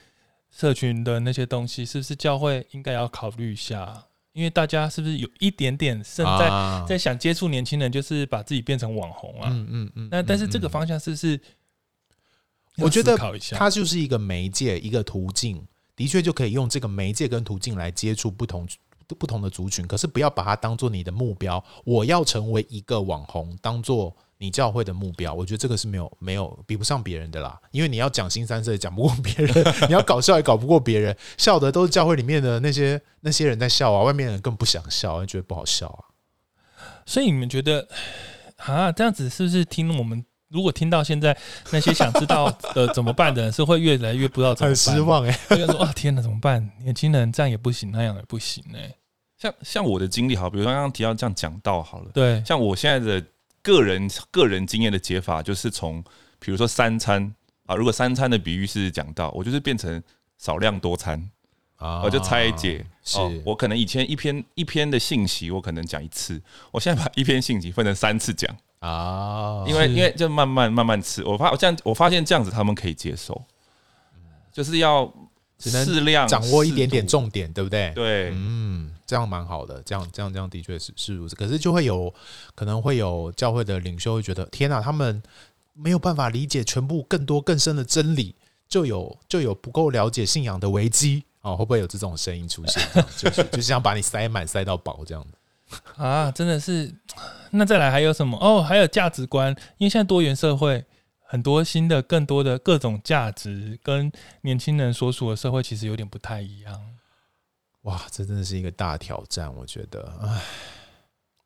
[0.50, 4.06] 社群的那些东西，是不是教会应该要考虑一下？
[4.32, 9.48] 因为大家是不是有一点点正在在想接触年轻人，就是把自己变成网红啊？
[9.52, 10.08] 嗯嗯嗯。
[10.10, 11.40] 那但是这个方向是不是？
[12.78, 13.16] 我觉得
[13.52, 15.64] 它就是一个媒介，一个途径。
[15.96, 18.66] 的确，就可以用这个媒介跟途径来接触不同
[19.18, 21.62] 不同的族群，可是不要把它当做你的目标。
[21.84, 27.60] 我要成为一个网红，当做你教会的目标，我觉得这个是没有没有比不上别人的啦。
[27.70, 29.52] 因为你要讲新三色，讲不过别人；
[29.86, 31.16] 你要搞笑，也搞不过别人。
[31.36, 36.00] 笑的都是教会里面的那些那些人在笑啊，外面人更不想笑，觉得不好笑啊。
[37.06, 37.86] 所以你们觉得
[38.56, 40.24] 啊，这样子是不是听我们？
[40.48, 41.36] 如果听到现在
[41.72, 46.70] 那些想知道呃怎么办的人，是会越来越不知道怎么办，很失望哎、欸，就说啊天哪，怎么办？
[46.82, 48.96] 年轻人这样也不行，那样也不行哎、欸。
[49.36, 53.26] 像像我的经历，好，比如说刚刚提到这样讲到好了，对，像我现在的
[53.62, 56.02] 个人个人经验的解法，就是从
[56.38, 57.34] 比如说三餐
[57.66, 60.00] 啊，如果三餐的比喻是讲到，我就是变成
[60.38, 61.30] 少量多餐
[61.76, 68.54] 啊，我就拆解，是、哦、我可能以前一篇一篇的信息，我可能讲一次，我现在把一篇信息分成三次讲。
[68.84, 73.42] 啊，因为因为就慢慢慢慢吃，我发我这样我发现这样子他们可以接受，
[74.52, 75.10] 就是要
[75.58, 77.90] 适量掌握一点点重点，对不对？
[77.94, 81.34] 对，嗯，这样蛮好的，这样这样这样的确是是如此。
[81.34, 82.12] 可是就会有
[82.54, 85.22] 可能会有教会的领袖会觉得，天哪，他们
[85.72, 88.34] 没有办法理解全部更多更深的真理，
[88.68, 91.56] 就有就有不够了解信仰的危机啊？
[91.56, 92.82] 会不会有这种声音出现？
[93.16, 95.24] 就是就是想把你塞满塞到饱这样
[95.96, 96.94] 啊，真的是。
[97.50, 98.36] 那再来还有什么？
[98.40, 100.84] 哦，还有价值观，因为现在多元社会，
[101.20, 104.10] 很多新的、更多的各种价值，跟
[104.42, 106.94] 年轻人所属的社会其实有点不太一样。
[107.82, 110.18] 哇，这真的是一个大挑战，我觉得。
[110.22, 110.42] 唉，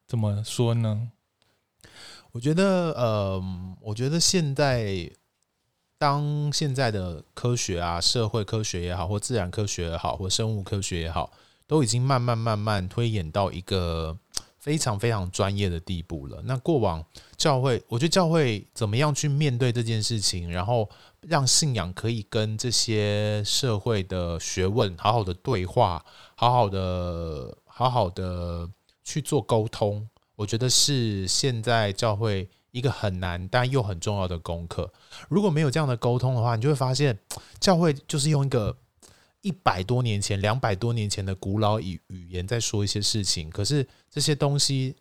[0.06, 1.10] 怎么说呢？
[2.32, 3.42] 我觉得，呃，
[3.80, 5.10] 我觉得现在，
[5.98, 11.32] 当现在的科学啊，社会科学也好，或自然科学也好，或生物科学也好，
[11.68, 14.18] 都已经慢慢慢慢推演到一个。
[14.60, 16.42] 非常非常专业的地步了。
[16.44, 17.02] 那过往
[17.36, 20.86] 教会，我觉得教会怎么样去面对这件事情，然后
[21.22, 26.04] 让信仰可以跟这些社会的学问好好的对话，
[26.34, 28.68] 好好的好好的
[29.04, 34.92] 去做沟通，我觉得是现在教会一个很难但又很重要的功课。
[35.30, 37.18] 如果没有这样的沟通的话，你就会发现
[37.58, 38.76] 教会就是用一个。
[39.42, 44.96] 一百多年前、两百多年前的古老语语言在说一些事情，可是这些东西，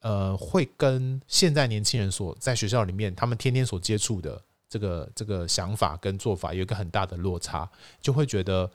[0.00, 7.70] 呃，会跟现在年轻人所在学校里面他们天天所接触的这个这个想法跟做法有一个很大的落差，
[8.00, 8.70] 就会觉得，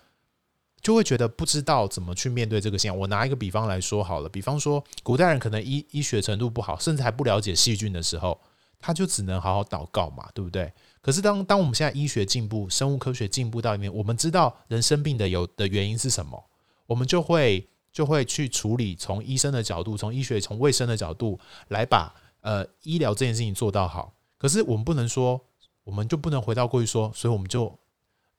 [0.82, 2.98] 就会觉得不知道怎么去面对这个现象。
[2.98, 8.40] 我拿一个比方来说好了，比方说古代人可能医医学程度不好，甚至还不了解细菌的时候，
[8.80, 10.72] 他就只能好好祷告嘛，对不对？
[11.02, 16.44] 可是当当我们现在医学进步、生物科学进步到里面，我们知道人生病的有的原因是什么，
[16.86, 24.14] 我们就会就会去处理，从医生的角度、从医学、从卫生的角度来把呃医疗这件事情做到好。
[24.38, 25.40] 可是我们不能说，
[25.84, 27.78] 我们就不能回到过去说，所以我们就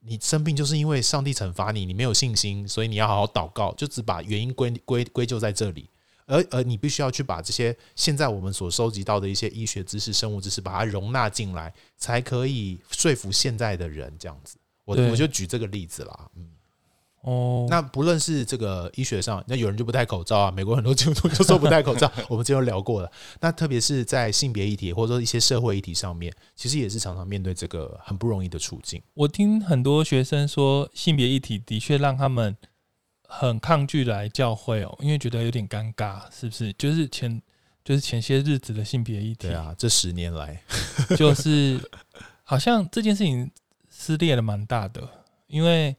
[0.01, 5.89] 你生病就是因为上帝惩罚你，你没有信心，所以你要好好祷告，就只把原因归归归咎在这里。
[6.31, 14.57] 而而你必须要去把这些现在我们所收集到的一些医学知识、生物知识，把它容纳进来，才可以说服现在的人这样子。
[14.85, 16.49] 我我就举这个例子啦，嗯，
[17.23, 23.11] 哦，那不论是这个医学上，那有人就不戴口罩啊，美国很多基督徒就说不戴口罩， 我们之前聊过了。
[23.41, 29.03] 那特别是在性别议题或者说一些社会议题上面，其实也是常常面对这个很不容易的处境。
[29.15, 32.57] 我听很多学生说，性别议题的确让他们。
[33.33, 36.73] 很抗拒来教会哦，因为觉得有点尴尬，是不是？
[36.73, 37.41] 就是前
[37.85, 40.61] 就是前些日子的性别议题，对啊，这十年来
[41.17, 41.81] 就是
[42.43, 43.49] 好像这件事情
[43.89, 45.09] 撕裂了蛮大的，
[45.47, 45.97] 因为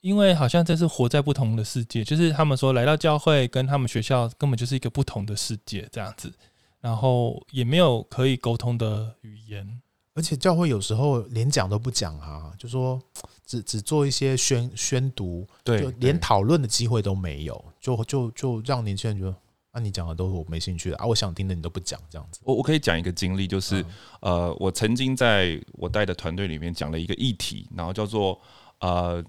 [0.00, 6.32] 因为好像这是活在不同的世界，就是他们说来到教会跟他们学校根本就是一个不同的世界这样子，
[6.80, 9.80] 然后也没有可以沟通的语言。
[10.14, 13.00] 而且教会有时候连讲都不讲啊，就说
[13.46, 19.36] 只只做一些宣宣读，对，就连讨论的机会都没有，就就就让年轻人觉得，
[19.72, 22.40] 啊，你讲的都是我没兴趣的啊，我想听的你都不讲，这样子。
[22.44, 23.82] 我我可以讲一个经历，就是、
[24.20, 28.40] 嗯、呃，我曾经在我带的团队里面讲了一个议题，然后叫做
[28.80, 29.24] 呃。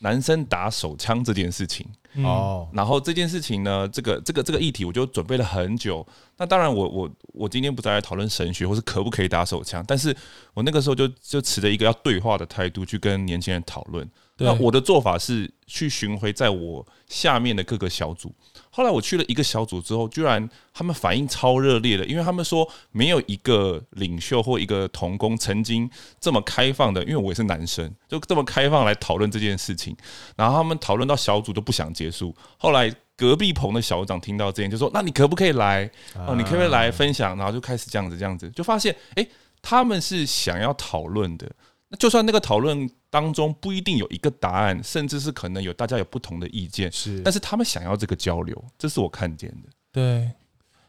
[0.00, 6.06] 男生打手枪这件事情哦，然后这件事情呢，这个这个这个议题，我就准备了很久。
[6.36, 10.14] 那当然我，我我我今天不再来讨论神学或是可不可以打手枪，但是
[10.54, 14.08] 我那个时候就就持着一个要对话的态度去跟年轻人讨论。
[14.38, 18.34] 那我的做法是去巡回在我下面的各个小组。
[18.70, 25.88] 后来我去了一个小组之后，居然他们反应超热烈的，因为他们说没有一个领袖或一个童工曾经
[26.20, 29.96] 这么开放的，因为我也是男生，就这么开放来讨论这件事情。
[30.36, 32.36] 然后他们讨论到小组都不想结束。
[32.58, 35.90] 后来隔壁棚的小组长听到这样，就说：“那你可不可以来？
[36.14, 39.26] 哦，你可不可以来分享？”然后就开始这样子，这样子就发现，诶，
[39.62, 41.50] 他们是想要讨论的。
[41.88, 42.86] 那就算那个讨论。
[43.16, 49.70] 当中不一定有一个答案，甚至是可能有大家有不同的意见，是，但是他们想要这个交流，这是我看见的。
[49.90, 50.30] 对，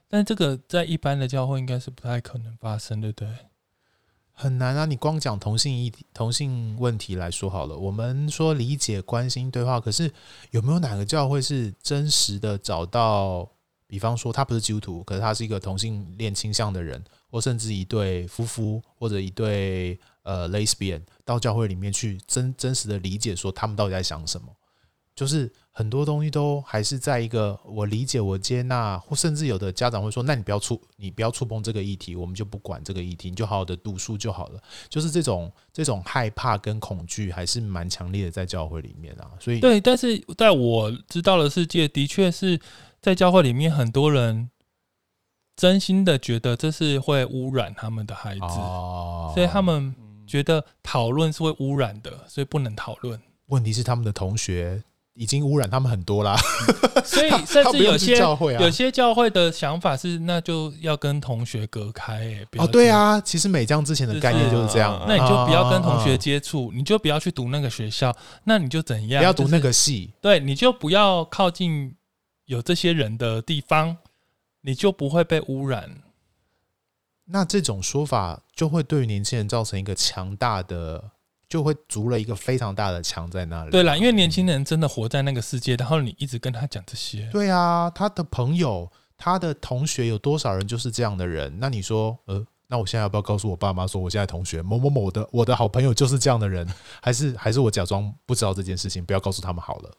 [0.09, 3.29] 但这个在一般的教会应该是不太可能发生的，对。
[4.33, 4.85] 很难啊！
[4.85, 10.11] 你光讲同性议题、同性问题来说好了，我们说理解、关心、对话，可是
[10.51, 13.49] 有没有哪个教会是真实的找到？
[13.87, 24.47] 比方说，他不是基督徒，可是他是一个同性恋倾向的人，或甚至一对夫妇或者一对呃 lesbian 到教会里面去真真实的理解，说他们到底在想什么？
[25.15, 39.31] 就是很多东西都还是在一个我理解、我接纳，或甚至有的家长会说：“那你不要触，你不要触碰这个议题，我们就不管这个议题，你就好好的读书就好了。”就是这种这种害怕跟恐惧还是蛮强烈的在教会里面啊。
[39.39, 42.59] 所以对，但是在我知道的世界，的确是
[43.01, 44.49] 在教会里面，很多人
[45.55, 49.95] 真心的觉得这是会污染他们的孩子，哦，所以他们
[50.25, 53.19] 觉得讨论是会污染的，所以不能讨论。
[53.47, 54.83] 问题是他们的同学。
[55.19, 56.37] 已经污染他们很多啦，
[57.03, 62.47] 所以 甚至有些教会啊，有些教会的想法是，那就要跟同学隔开、欸。
[62.59, 65.03] 哦，对啊，其实美江之前的概念就是这样。
[65.07, 69.19] 那你就不要跟同学接触，你就不要去读那个学校，那你就怎样？
[69.19, 71.95] 不要读那个系，对，你就不要靠近
[72.47, 73.95] 有这些人的地方，
[74.61, 76.01] 你就不会被污染。
[77.25, 81.11] 那这种说法就会对于年轻人造成一个强大的。
[81.49, 83.71] 就会筑了一个非常大的墙在那里。
[83.71, 87.29] 对啦，因为年轻人真的活在那个世界，然后你一直跟他讲这些。
[87.31, 91.57] 对啊，他的朋友、他的同学有多少人就是这样的人？
[91.57, 96.67] 那你说，呃，那我现在要不要告诉我爸妈说，我现在同学某某某的我的好朋友就是这样的人？
[97.01, 99.91] 还是还是我假装不知道这件事情，不要告诉他们好了？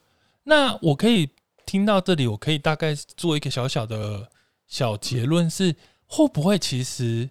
[0.44, 1.30] 那我可以
[1.68, 4.30] 听到这里，我可以大概做一个小小的
[4.66, 7.28] 小结论是：会不会其实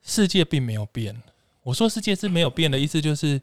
[0.00, 1.22] 世界并没有变？
[1.64, 3.42] 我说世界是没有变的意思就是。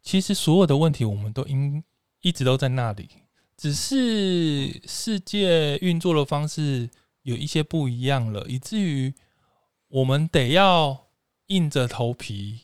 [0.00, 1.82] 其实所有的问题，我们都应
[2.22, 3.08] 一直都在那里，
[3.56, 6.88] 只是世界运作的方式
[7.22, 9.12] 有一些不一样了，以至于
[9.88, 11.08] 我们得要
[11.48, 12.60] 硬着头皮，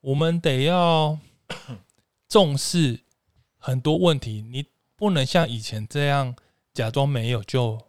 [0.00, 1.18] 我们得要
[2.28, 3.00] 重视
[3.58, 4.42] 很多问题。
[4.42, 4.64] 你
[4.96, 6.34] 不能像以前这样
[6.74, 7.80] 假装没有就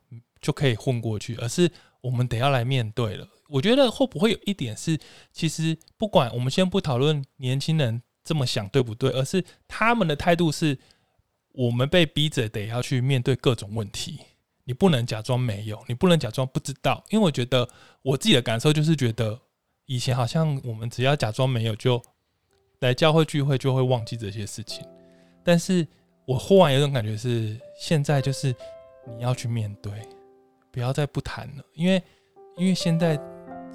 [0.41, 1.71] 就可以混过去，而是
[2.01, 3.27] 我们得要来面对了。
[3.49, 4.97] 我觉得会不会有一点是，
[5.31, 8.01] 其实不管我们先不讨论年轻人。
[8.23, 9.09] 这么想对不对？
[9.09, 10.77] 而是他们的态度是，
[11.53, 14.19] 我们被逼着得要去面对各种问题。
[14.63, 17.03] 你不能假装没有，你不能假装不知道。
[17.09, 17.67] 因为我觉得
[18.03, 19.41] 我自己的感受就是觉得，
[19.87, 21.99] 以前好像我们只要假装没有，就
[22.81, 24.85] 来教会聚会就会忘记这些事情。
[25.43, 25.87] 但是
[26.25, 28.55] 我忽然有种感觉是，现在就是
[29.07, 29.91] 你要去面对，
[30.71, 31.63] 不要再不谈了。
[31.73, 32.01] 因为
[32.57, 33.19] 因为现在，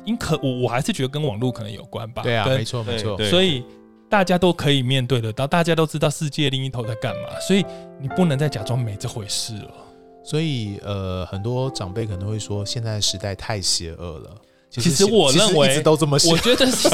[0.04, 2.22] 因可我我还是觉得跟网络可能有关吧。
[2.22, 3.16] 对啊，没错没错。
[3.24, 3.64] 所以。
[4.08, 7.66] 大家都可以面对得到，大家都知道世界另一头在干嘛，所以
[8.00, 9.74] 你不能再假装没这回事了。
[10.22, 14.40] 所以，呃，很多长辈可能会说，现在时代太邪恶了。
[14.70, 16.30] 其实我认为，一直都这么想。
[16.30, 16.88] 我觉得是，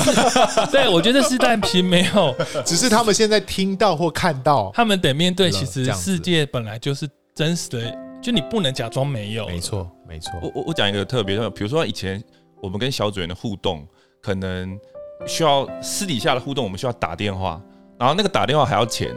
[0.71, 5.51] 对，我觉得时代其实没有， 只是他们现在听到或看到，他们得面对。
[5.51, 9.47] 其实世界本来就是真实的，就你不能假装没有。
[9.47, 10.33] 没错，没错。
[10.43, 12.23] 我我我讲一个特别的，比如说以前
[12.63, 13.87] 我们跟小组员的互动，
[14.23, 14.79] 可能。
[15.25, 17.63] 需要私底下的互动，我们需要打电话，
[17.97, 19.15] 然后那个打电话还要钱，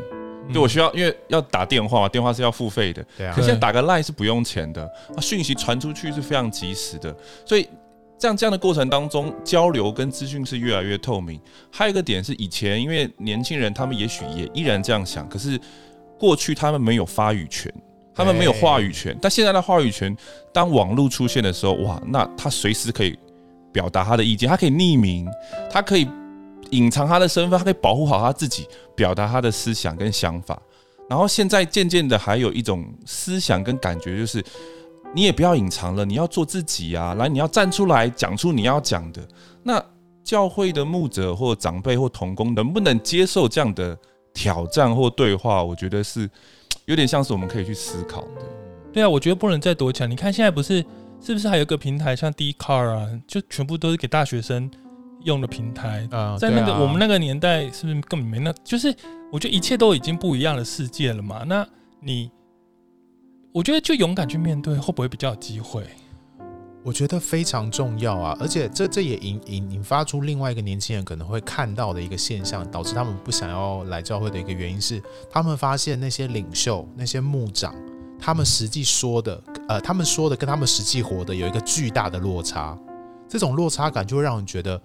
[0.54, 3.04] 就我需要，因为要打电话嘛，电话是要付费的。
[3.18, 3.34] 对啊。
[3.36, 4.84] 可现在打个 line 是不用钱的，
[5.16, 7.12] 啊，讯息传出去是非常及时的，
[7.44, 7.68] 所以
[8.18, 11.40] 这样这样的过程当中，交流跟资讯是越来越透明。
[11.72, 15.60] 还有一个点是，以前因为年轻人他们也许也依然这样想，可是
[16.18, 17.72] 过去他们没有发语权，
[18.14, 20.16] 他们没有话语权，但现在的话语权，
[20.54, 23.18] 当网络出现的时候，哇，那他随时可以。
[23.74, 25.28] 表达他的意见，他可以匿名，
[25.70, 26.08] 他可以
[26.70, 30.58] 隐藏他的身份，他可以保护好他自己，表达他的思想跟想法。
[31.10, 34.42] 然后现在渐渐的，还有一种思想跟感觉，就是
[35.16, 37.14] 你也不要隐藏了，你要做自己啊！
[37.14, 39.28] 来，你要站出来讲出你要讲的。
[39.64, 39.84] 那
[40.24, 43.98] 教会的牧者或长辈或童工能不能接受这样的
[44.34, 45.64] 挑战或对话？
[45.64, 46.30] 我觉得是
[46.86, 48.42] 有点像是我们可以去思考的。
[48.92, 50.08] 对啊，我觉得不能再躲起来。
[50.08, 50.86] 你看现在不是。
[51.22, 53.10] 是不是还有一个平台像 Dcard 啊？
[53.26, 54.70] 就全部都是给大学生
[55.24, 56.08] 用的平台。
[56.12, 58.54] 啊，在那个我们那个年代，是不是根本没那？
[58.64, 58.94] 就是
[59.32, 61.44] 我觉得一切都已经不一样的世界了嘛。
[61.48, 61.66] 那
[62.00, 62.30] 你，
[63.56, 65.88] 我觉得就勇敢去面对，会不会比较有机会？
[66.84, 68.38] 我觉得非常重要啊！
[68.38, 75.02] 而且这这也引引引发出另外一个年轻人可能会看到的一个现象，导致他们不想要来教会的一个原因是，
[75.32, 77.74] 他们发现那些领袖、那些牧长。
[78.20, 82.78] 他们实际说的，呃，他们说的跟他们实际活的有一个巨大的落差，
[83.30, 84.82] 这种落差感就会让人觉得，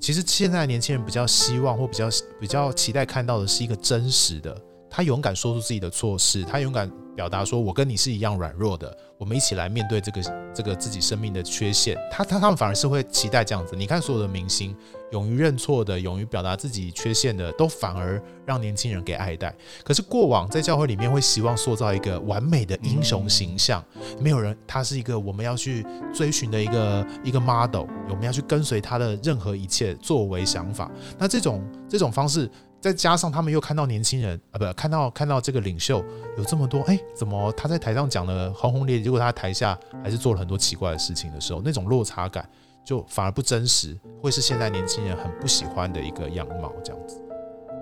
[0.00, 2.08] 其实现在年轻人比较希望或比较
[2.40, 4.60] 比较期待看到的是一个真实的，
[4.90, 10.22] 他勇敢说出自己的错事，他勇敢表达说“我跟你是一样软弱的”，我们一起来面对这个
[10.54, 11.98] 这个自己生命的缺陷。
[12.12, 13.74] 他他他们反而是会期待这样子。
[13.74, 14.72] 你看所有的明星，
[15.10, 19.52] 勇于认错的，勇于表达自己缺陷的，都反而让年轻人给爱戴。
[19.82, 23.84] 可是过往在教会里面会希望塑造一个完美的英雄形象，
[24.20, 30.88] 没有人他是一个我们要去追寻的一个一个 model，我们要去跟随他的任何一切作为想法。
[31.18, 32.48] 那这种这种方式。
[32.80, 36.04] 再加上他们又看到年轻人啊，不看到看到这个领袖
[36.36, 42.48] 有这么多，哎，怎么他在台上讲的轰轰烈烈，结果他台下还是做了很多奇怪的事情的时候，那种落差感
[42.84, 47.20] 就反而不真实，会是现在年轻人很不喜欢的一个样貌，这样子。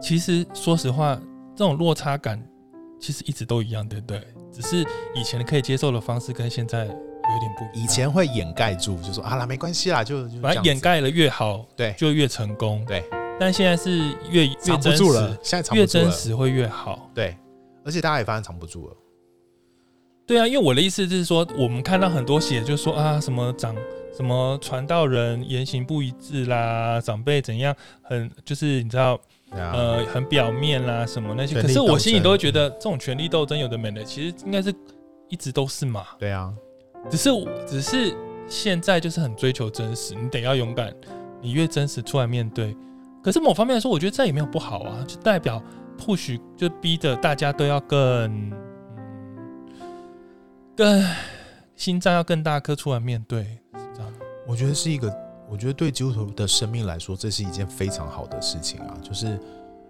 [0.00, 1.14] 其实说实话，
[1.54, 2.42] 这种落差感
[2.98, 4.26] 其实一直都一样，对不对？
[4.50, 6.92] 只是以前可以接受的方式跟现在有
[7.40, 7.84] 点不一样。
[7.84, 13.04] 以前会掩盖住，就说啊啦，没关系啦，就反正掩盖了越好，对，就越成功，对。
[13.38, 13.98] 但现在是
[14.30, 17.10] 越越藏不住了，现在藏越真实会越好。
[17.14, 17.36] 对，
[17.84, 18.94] 而且大家也发现藏不住了。
[20.26, 23.76] 对啊，因为我的意思就是说，我们看到很多写，就是说啊，什么长
[24.16, 27.72] 什么传道人言行不一致啦，长辈怎样，
[28.02, 29.14] 很就是你知道，
[29.50, 31.62] 啊、呃，很表面啦，什么那些。
[31.62, 34.74] 可是我心里都会觉得，这种权力斗争有的没的，其实应该是
[35.28, 36.04] 一直都是嘛。
[36.18, 36.52] 对啊，
[37.08, 37.30] 只是
[37.64, 38.12] 只是
[38.48, 40.92] 现在就是很追求真实，你得要勇敢，
[41.40, 42.76] 你越真实出来面对。
[43.26, 45.60] 可是某方面来说，我觉得这也没有不好啊，就代表
[45.98, 48.52] push 就逼着大家都要更，
[50.76, 51.04] 更
[51.74, 54.12] 心脏要更大颗出来面对，这样。
[54.46, 55.12] 我觉得是一个，
[55.50, 58.96] 我觉得对基督徒的生命来说，这是一件非常好的事情啊。
[59.02, 59.36] 就是，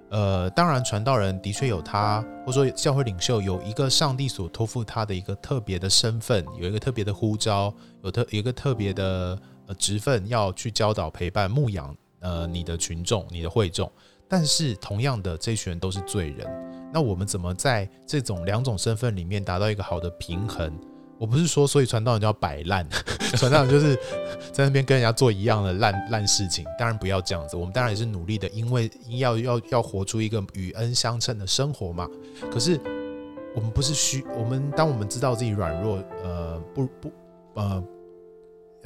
[0.08, 7.70] 呃，当然传道人的确有他，或者说教会领袖有一个上帝所托付他的一个特别的身份，有一个特别的呼召，
[8.02, 11.94] 有特有一个特别的呃职分，要去教导、陪伴、牧养。
[12.26, 13.88] 呃，你的群众，你的会众，
[14.26, 16.44] 但是同样的，这群人都是罪人。
[16.92, 20.76] 那我们怎么在这种两种身份里面达到一个好的平衡？
[21.18, 22.84] 我不是说，所以传道人就要摆烂，
[23.38, 23.96] 传道人就是
[24.52, 26.64] 在那边跟人家做一样的烂烂事情。
[26.76, 32.08] 当然不要这样子，我们当然也是努力的，因为要要要活出一个与恩相称的生活嘛。
[32.50, 32.80] 可是
[33.54, 37.12] 我们不是虚，我们当我们知道自己软弱，呃，不不，
[37.54, 37.84] 呃。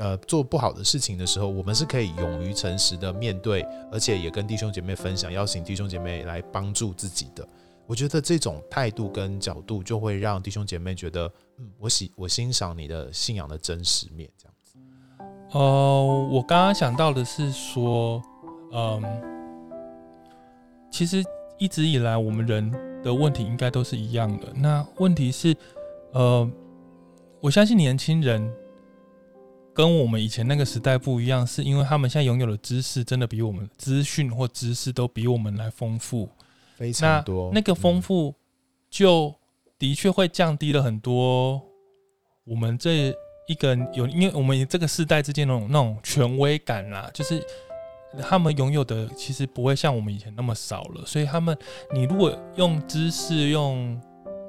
[0.01, 3.61] 呃，做不好的事情的时候，我们是可以勇于诚实的面对，
[3.93, 7.47] 而且也跟弟兄姐妹分享，邀请弟兄姐妹来帮助自己的。
[7.87, 14.79] 我觉得这种态度跟角度，就会让弟兄姐妹觉得，嗯，我喜我欣赏你的信仰的真实面，这样子。
[15.53, 18.23] 哦、呃，我刚刚想到的是说，
[18.73, 19.03] 嗯，
[20.91, 21.23] 其实
[21.59, 22.73] 一直以来我们人
[23.03, 24.51] 的问题应该都是一样的。
[24.55, 25.55] 那问题是，
[26.13, 26.51] 呃，
[27.43, 28.51] 我相信年轻人。
[29.75, 36.29] 跟我们以前那个时代不一样，是因为他们现在拥有的知识真的比我们资讯或知识都比我们来丰富，
[36.77, 37.49] 非常多。
[37.49, 38.35] 那，那个丰富
[38.91, 39.35] 就
[39.79, 41.63] 的确会降低了很多
[42.45, 43.15] 我们这
[43.47, 47.43] 一个有，因为我们这个世代之间那种那种权威感啦，就是
[48.21, 51.05] 他们拥有的其实不会像我们以前那么少了。
[51.07, 51.57] 所以他们，
[51.95, 54.01] 你如果用知识、用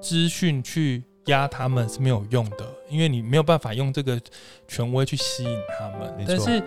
[0.01, 1.03] 资讯去。
[1.27, 4.19] 压他们是没有用的，因为你没有办法用这个
[4.67, 6.25] 权威去吸引他们。
[6.27, 6.61] 但是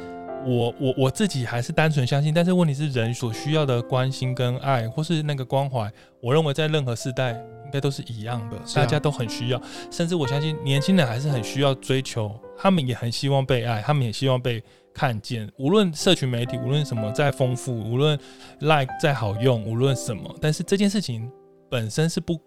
[0.46, 7.32] 我我我自己还是单纯相信，但是问题是人所需要的关心跟爱，或是那个关怀，我认为在任何时代
[7.64, 9.60] 应该都是一样的，大家都很需要。
[9.90, 14.62] 甚至我相信年轻人还是很需要追求，他们也很希望被爱，他们也希望被
[14.92, 15.50] 看见。
[15.56, 18.18] 无论社群媒体，无论什么再丰富，无论
[18.60, 21.30] like 再好用，无论什么，但是这件事情
[21.70, 22.38] 本身是不。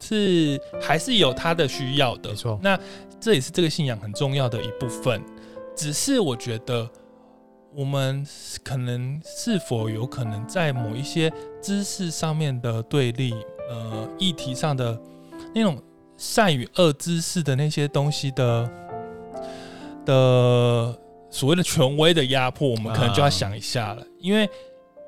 [0.00, 2.58] 是还是有他的需要的，没错。
[2.62, 2.78] 那
[3.20, 5.22] 这也是这个信仰很重要的一部分。
[5.74, 6.88] 只是我觉得，
[7.74, 8.26] 我们
[8.62, 11.32] 可能是否有可能在某一些
[11.62, 13.34] 知识上面的对立，
[13.70, 15.00] 呃，议题上的
[15.54, 15.82] 那种
[16.16, 18.70] 善与恶知识的那些东西的
[20.04, 20.98] 的
[21.30, 24.48] 所谓的权威的压迫，我们可能就要想一下了，啊、因为。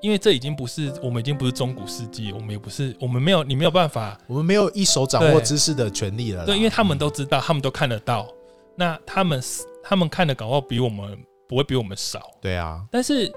[0.03, 6.45] 因为这已经不是我们已经不是中古世纪，我们也不是我们没有你没有办法， 我们没有一手掌握知识的权利了。
[6.45, 8.29] 对，因为他们都知道，他们都看得到，
[8.77, 9.43] 那他们
[9.83, 11.19] 他们看的搞不好比我们
[11.49, 12.31] 不会比我们少。
[12.41, 13.33] 对啊，但是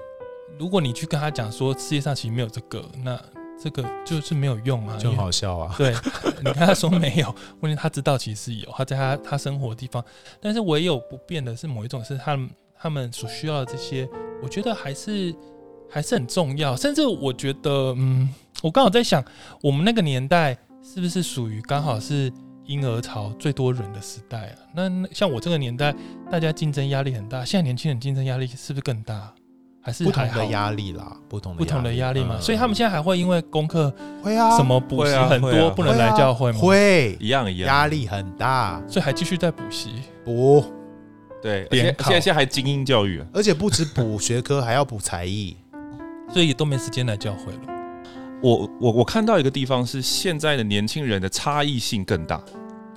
[0.58, 3.18] 如果你去跟他讲说世界上其实没有这个，那
[3.62, 5.74] 这个就是没有用啊，就好笑啊。
[5.78, 5.94] 对，
[6.38, 10.04] 你跟他说没有，问题他知道其实有，他在他他生活的地方，
[10.40, 14.06] 但是唯有不变的是某一种是他们他们所需要的这些，
[14.42, 15.34] 我觉得还是。
[15.90, 18.28] 还是很重要，甚至我觉得，嗯，
[18.62, 19.24] 我刚好在想，
[19.62, 22.32] 我们那个年代是不是属于刚好是
[22.66, 24.56] 婴儿潮最多人的时代啊？
[24.74, 25.94] 那像我这个年代，
[26.30, 29.32] 大家竞争压力很大，现在年轻人竞争压力是不是更大？
[29.82, 33.90] 还是不同的压力啦，不同的不同的压力嘛，嗯所以他们现在还会因为功课
[34.22, 36.58] 会啊，什么补会习很啊会啊多不能来教会吗？
[36.58, 39.88] 会一样一样，压力很大，所以还继续在补习。
[40.22, 40.62] 补，
[41.42, 45.56] 对，而且现在现在还精英教育啊，而且不止补学科，还要补才艺。
[46.32, 47.60] 所以也都没时间来教会了。
[48.42, 52.42] 我我我看到一个地方是现在的年轻人的差异性更大，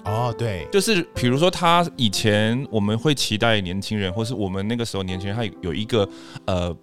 [0.05, 6.07] 哦，对，就是比如说他以前我们会期待年轻人，或是我们那个时候年轻人，他有一个
[6.45, 6.73] 呃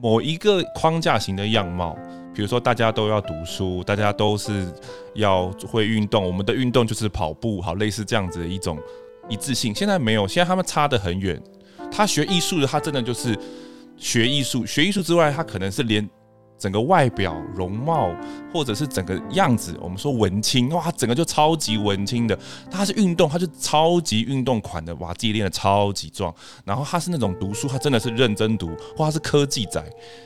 [0.00, 1.98] 某一个框架型的样貌，
[2.32, 4.72] 比如说大家都要读书，大家都是
[5.14, 8.78] 要会运动，我们的运动就是跑步，好类似这样子的一种
[9.28, 9.74] 一致性。
[9.74, 11.42] 现在没有，现在他们差得很远。
[11.90, 13.36] 他学艺术的，他真的就是
[13.96, 16.08] 学艺术，学艺术之外，他可能是连。
[16.58, 18.16] 整个外表容貌，
[18.50, 22.38] 或者是整个样子，我们说文青，哇，整个就超级文青的。
[22.70, 26.34] 他是运动，他就超级运动款的，哇，自己练的超级壮。
[26.64, 29.84] 然后他是那种读书，他真的是认真读，或他是科技仔。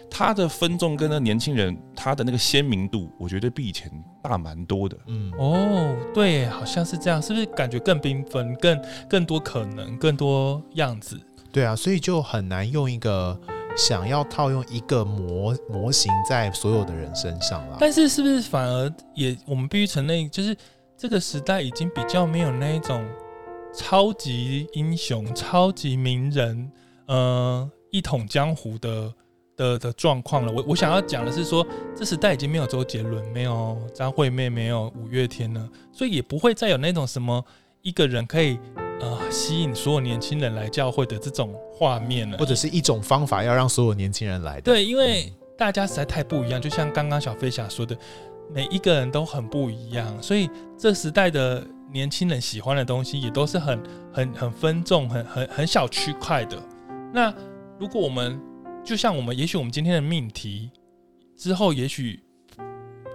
[0.08, 3.90] 他的分众跟那年轻人，他的那个鲜明度，我觉得比以前
[4.22, 4.96] 大蛮多的。
[5.08, 11.20] 嗯，哦，对，好像是这样，是不是感觉更缤纷、更更多可能、更多样子？
[11.50, 13.36] 对啊，所以就很难用一个
[13.76, 17.76] 想要套用一个模模型在所有的人身上啦。
[17.80, 20.56] 但是是不是反而也我们必须承认，就是
[20.96, 23.06] 这个时代已经比较没有那种
[23.72, 26.70] 超级英雄、超级名人，
[27.06, 29.14] 呃，一统江湖的
[29.56, 30.52] 的的状况了。
[30.52, 31.66] 我我想要讲的是说，
[31.96, 37.42] 这时代已经没有周杰伦、没有张惠妹、没有五月天了，所以也不会再有那种什么
[37.82, 38.58] 一个人可以。
[39.01, 44.62] 呃，吸引所有年轻人来教会的这种画面了，或者是一种方法要让所有年轻人来的。
[44.62, 47.96] 对，因为大家实在太不一样，就像刚刚小飞侠说的，
[48.53, 50.48] 每一个人都很不一样，所以
[50.78, 53.82] 这时代的年轻人喜欢的东西也都是很、
[54.12, 56.57] 很、很分众、很、很、很小区块的。
[57.12, 57.34] 那
[57.78, 58.40] 如果我们
[58.84, 60.70] 就像我们，也许我们今天的命题
[61.36, 62.22] 之后，也许。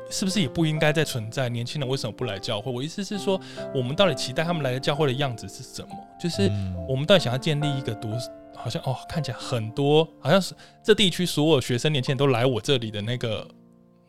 [0.09, 1.49] 是不是也不应该再存在？
[1.49, 2.71] 年轻人为什么不来教会？
[2.71, 3.39] 我意思是说，
[3.73, 5.89] 我们到底期待他们来的教会的样子是什么？
[6.19, 6.49] 就是
[6.87, 8.11] 我们到底想要建立一个多
[8.55, 10.53] 好像哦，看起来很多好像是
[10.83, 13.47] 这地区所有学生年轻人都来我这里的那个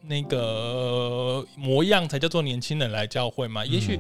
[0.03, 3.65] 那个模样才叫做年轻人来教会吗？
[3.65, 3.99] 也许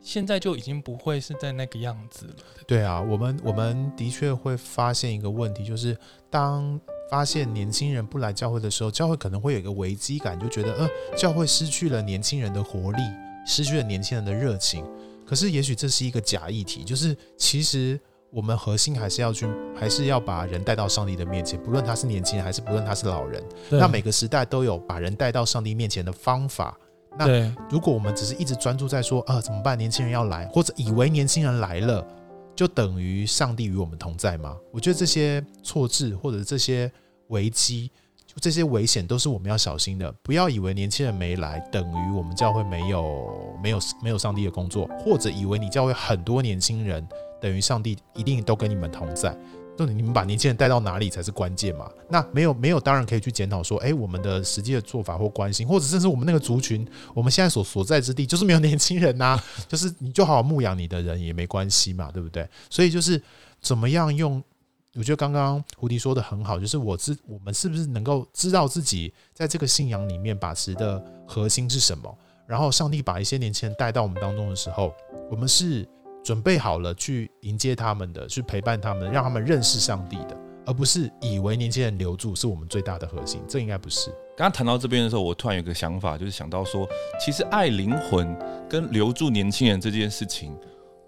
[0.00, 2.34] 现在就已经不会是在那个样子了。
[2.66, 5.96] 对啊，我们我们的确会发现一个问题，就是
[6.28, 6.80] 当。
[7.10, 13.02] 发现年轻人不来教会的时候，教会可能会有一个危机感，就觉得，呃，教会失去了年轻人的活力，
[13.46, 14.84] 失去了年轻人的热情。
[15.24, 17.98] 可是，也许这是一个假议题，就是其实
[18.30, 23.42] 我们核心还是要去，还是要把人带到上帝的面前，不论他是年轻人还是不论他是老人。
[23.70, 26.78] 那每个时代都有把人带到上帝面前的方法。
[27.18, 29.76] 那如果我们只是一直专注在说，呃，怎么办？
[29.76, 32.06] 年轻人要来，或者以为年轻人来了。
[32.56, 34.56] 就等于上帝与我们同在吗？
[34.72, 36.90] 我觉得这些错置或者这些
[37.28, 37.90] 危机，
[38.26, 40.10] 就这些危险都是我们要小心的。
[40.22, 47.06] 不要以为年轻人没来，等于我们教会没有没有没有上帝的工作，或者以为你教会很多年轻人，
[47.40, 49.36] 等于上帝一定都跟你们同在。
[49.76, 51.90] 就你们把年轻人带到哪里才是关键嘛？
[52.08, 62.48] 那没有没有，当然可以去检讨说，哎，我们的实际的做法或关心，或者甚至我们那个族群，我们现在所所在之地就是没有年轻人呐， 就是你就好好牧养你的人也没关系嘛，对不对？
[62.70, 63.22] 所以就是
[63.60, 64.42] 怎么样用？
[64.94, 72.18] 我觉得刚刚胡迪说的很好，就是我知我们是不是能够知道自己在这个信仰里面把持的核心是什么？
[72.46, 74.94] 然后上帝把一些年轻人带到我们当中的时候，
[75.30, 75.86] 我们是。
[76.26, 83.40] 准备好了去迎接他们的，去陪伴他们，让他们认识上帝的，而不是以为年轻人留住是我们最大的核心。
[83.46, 84.10] 这应该不是。
[84.36, 86.84] 刚刚谈到这边的时候，我突然有个想法，就是想到说，
[87.24, 88.36] 其实爱灵魂
[88.68, 90.52] 跟留住年轻人这件事情，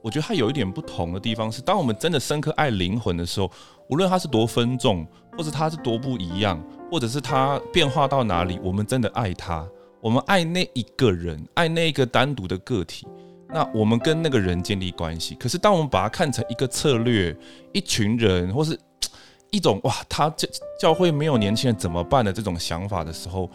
[0.00, 3.50] 我觉得它有一点不同的地方是，当我们真的深刻爱灵魂的时候，
[3.90, 5.04] 无论他是多分众，
[5.36, 9.68] 或者他是多不一样，或者是他变化到哪里，我们真的爱他，
[10.00, 13.04] 我们爱那一个人，爱那一个单独的个体。
[13.50, 17.34] 那我们跟那个人建立关系，可是当我们把它看成一个策略、
[17.72, 18.78] 一群人，或是
[19.50, 23.50] 一种哇，他教教会没有年轻人怎么办的这种想法的时候，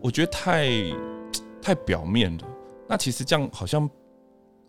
[0.00, 0.70] 我觉得太
[1.60, 2.44] 太表面了。
[2.88, 3.88] 那其实这样好像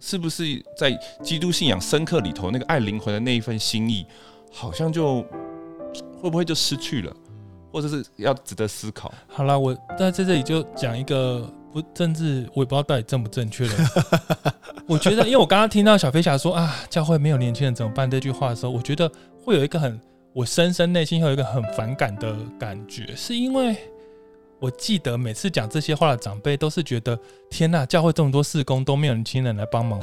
[0.02, 0.44] 是不是
[0.78, 0.92] 在
[1.24, 4.06] 基督信仰深刻里头那个爱灵魂的那一份心意，
[4.52, 5.22] 好像就
[6.22, 7.16] 会不会就失去了，
[7.72, 9.14] 或者是要值得思考？
[9.28, 11.50] 好了，我在在这里就讲一个。
[11.76, 13.74] 不政治，我也不知道到底正不正确了。
[14.88, 19.12] 我觉得，因为我刚刚听到小飞侠说啊，教会没有年轻人怎么办这句话的时候，我觉得
[19.44, 20.00] 会有一个很，
[20.32, 23.76] 我深深内心会有一个很反感的感觉，是因为
[24.58, 27.20] 我记得每次讲这些话的长辈都是觉得
[27.50, 30.00] 天呐，教会这么多事工都没有年轻人来帮忙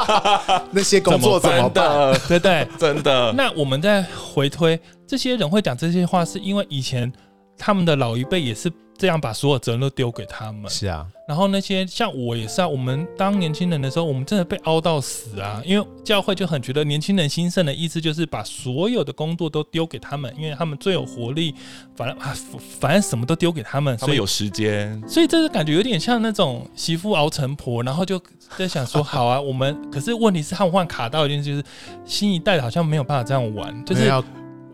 [0.72, 2.10] 那些工作怎么办？
[2.26, 2.66] 对不对？
[2.78, 3.30] 真的。
[3.34, 4.02] 那我们再
[4.32, 7.12] 回推，这些人会讲这些话，是因为以前
[7.58, 8.72] 他们的老一辈也是。
[9.02, 11.04] 这样把所有责任都丢给他们，是啊。
[11.26, 15.60] 然后那些像我也是啊，我们当年轻人的时候，我们真的被凹到死啊。
[15.64, 21.52] 因为教会就很觉得年轻人兴盛的意思就是把所有的工作都丢给他们，因为他们最有活力，
[21.96, 22.32] 反正啊，
[22.78, 25.02] 反正什么都丢给他们，所以有时间。
[25.08, 28.22] 所以这是感觉有点像那种媳妇熬成婆，然后就
[28.56, 31.64] 在想说， 好啊，我们可是问题是，他们换卡到一件事，就是
[32.04, 34.08] 新一代好像没有办法这样玩，就是。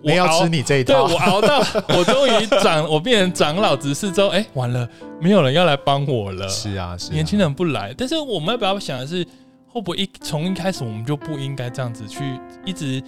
[0.03, 1.59] 我要吃你这一套，对，我熬到
[1.99, 4.89] 我终于长，我变成长老执事之后，哎、欸，完了，
[5.21, 6.49] 没有人要来帮我了。
[6.49, 7.95] 是啊，是啊，年轻人不来。
[7.97, 9.25] 但是我们要不要想的是，
[9.67, 12.23] 会不会一从一开始我们就不应该这样子去
[12.65, 13.03] 一直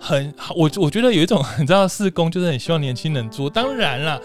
[0.00, 3.50] 很我我觉得有一种你知道，事工就是很希望年轻人做。
[3.50, 4.20] 当然啦，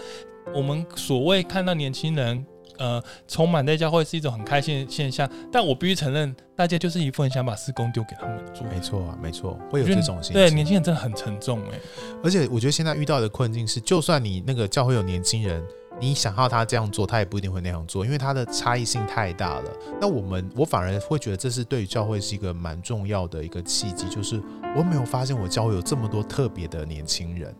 [0.54, 2.44] 我们所谓看到年轻人。
[2.78, 8.66] 呃，充满在教会是一种很开心的现象，但我必须承认，大家就是一副很想把事工丢给他们做。
[8.66, 10.34] 没错啊，没错，会有这种心情。
[10.34, 11.78] 对，年轻人真的很沉重哎。
[12.22, 15.62] 而且我觉得现在遇到的困境是，就算你那个教会有年轻人，
[16.00, 19.70] 你想要他这样做，他也不一定会那样做，因为他的差异性太大了。
[20.00, 24.42] 那我们，我反而会觉得这是对于教会是一个蛮重要的一个契机，就是
[24.76, 27.54] 我没有发现我教会有这么多特别的年轻人。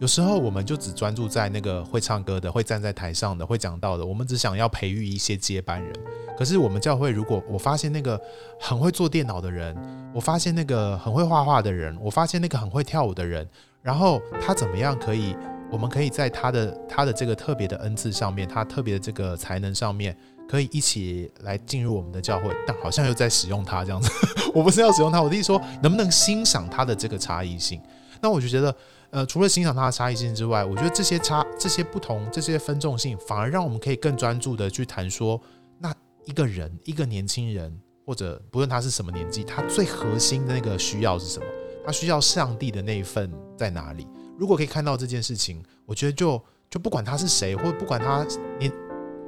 [0.00, 5.92] 有时候我们就只专注在那个会唱歌的、会站在台上的、会讲道的，我们只想要培育一些接班人。
[6.38, 8.18] 可是我们教会，如果我发现那个
[8.58, 9.76] 很会做电脑的人，
[10.14, 13.46] 我发现那个很会画画的人，我发现那个很会跳舞的人，
[13.82, 15.36] 然后他怎么样可以，
[15.70, 20.16] 我们可以在他的他的这个特别的恩赐上面，他特别的这个才能上面，
[20.48, 24.10] 可以一起来进入我们的教会，但好像又在使用他这样子。
[24.54, 27.78] 我不是要使用他，我的意思说，能不能欣赏他的这个差异性？
[28.22, 28.74] 那我就觉得。
[29.12, 35.40] 呃，除了欣赏它的差异性之外，我觉得这些差、这些不同、这些分众性，反而让我们可以更专注的去谈说，
[35.78, 35.92] 那
[36.26, 41.46] 一个人、一个年轻人，或者不论他是什么年纪，他最核心的那个需要是什么？
[41.84, 44.06] 他需要上帝的那一份在哪里？
[44.38, 46.40] 如果可以看到这件事情，我觉得就
[46.70, 48.24] 就不管他是谁，或者不管他
[48.60, 48.72] 年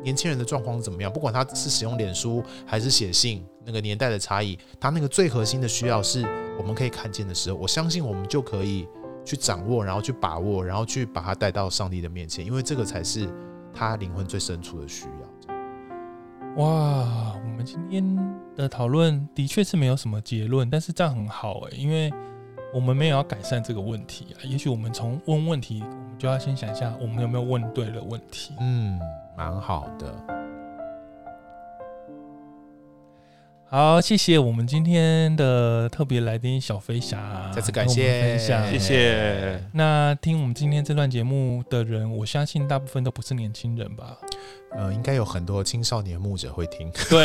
[0.01, 6.22] 年轻人的状况怎么样，不管他是使用脸书还是写信，那个年代的差异，他那个最核心的需要是
[6.57, 8.87] 我们可以看见的时候，我相信我们就可以。
[9.24, 13.28] 去掌握，然后去把握，然后去把它带到上帝的面前，因为这个才是
[13.72, 16.62] 他灵魂最深处的需要。
[16.62, 18.04] 哇，我们今天
[18.54, 22.12] 的讨论的确是没有什么结论，但是这样很好诶，因为
[22.74, 24.44] 我们没有要改善这个问题啊。
[24.44, 28.54] 也许我们从问问题，我们就要先想一下，我们有没有问对了问题。
[28.60, 29.00] 嗯，
[29.36, 30.41] 蛮好的。
[33.74, 39.64] 好，谢谢我们今天的特别来宾小飞侠，再次感谢分享，谢谢。
[39.72, 44.18] 那听我们今天这段节目的人，我相信大部分都不是年轻人吧？
[44.76, 46.92] 呃，应该有很多青少年牧者会听。
[47.08, 47.24] 对，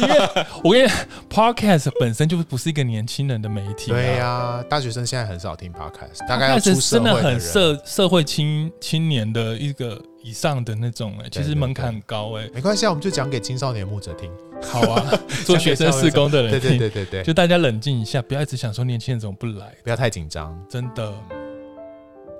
[0.00, 0.96] 因为我跟你讲
[1.30, 3.92] ，Podcast 本身就不是一个年轻人的媒体。
[3.92, 7.14] 对呀、啊，大学生现在很少听 Podcast，大概要出社会的人。
[7.14, 12.48] 真的很社社会青青年的一个以上的那种哎，其实门槛很高哎。
[12.54, 14.30] 没关系，我们就讲给青少年牧者听。
[14.62, 21.12] 好啊， 做学生事工的人听，对对对对对，就大家冷静一下，不要一直想说年轻人怎么不来，不要太紧张，真的。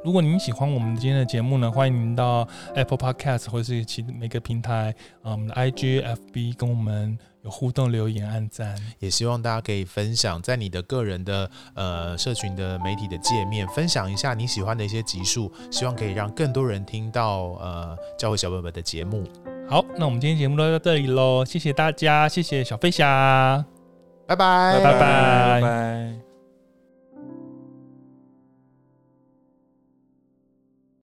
[0.05, 6.03] 如果您喜欢我们今天的节目呢，欢迎您到 Apple Podcast 或是其每个平台，啊，我们的 IG、
[6.33, 19.25] FB 跟我们有互动留言、按赞，也希望大家可以分享在你的个人的呃社群的媒体的界面，分享一下你喜欢的一些集数，希望可以让更多人听到呃教会小本本的节目。
[19.69, 23.65] 好，那我们今天节目就到这里喽，谢谢大家，谢谢小飞侠，
[24.27, 26.32] 拜拜，拜拜，拜拜。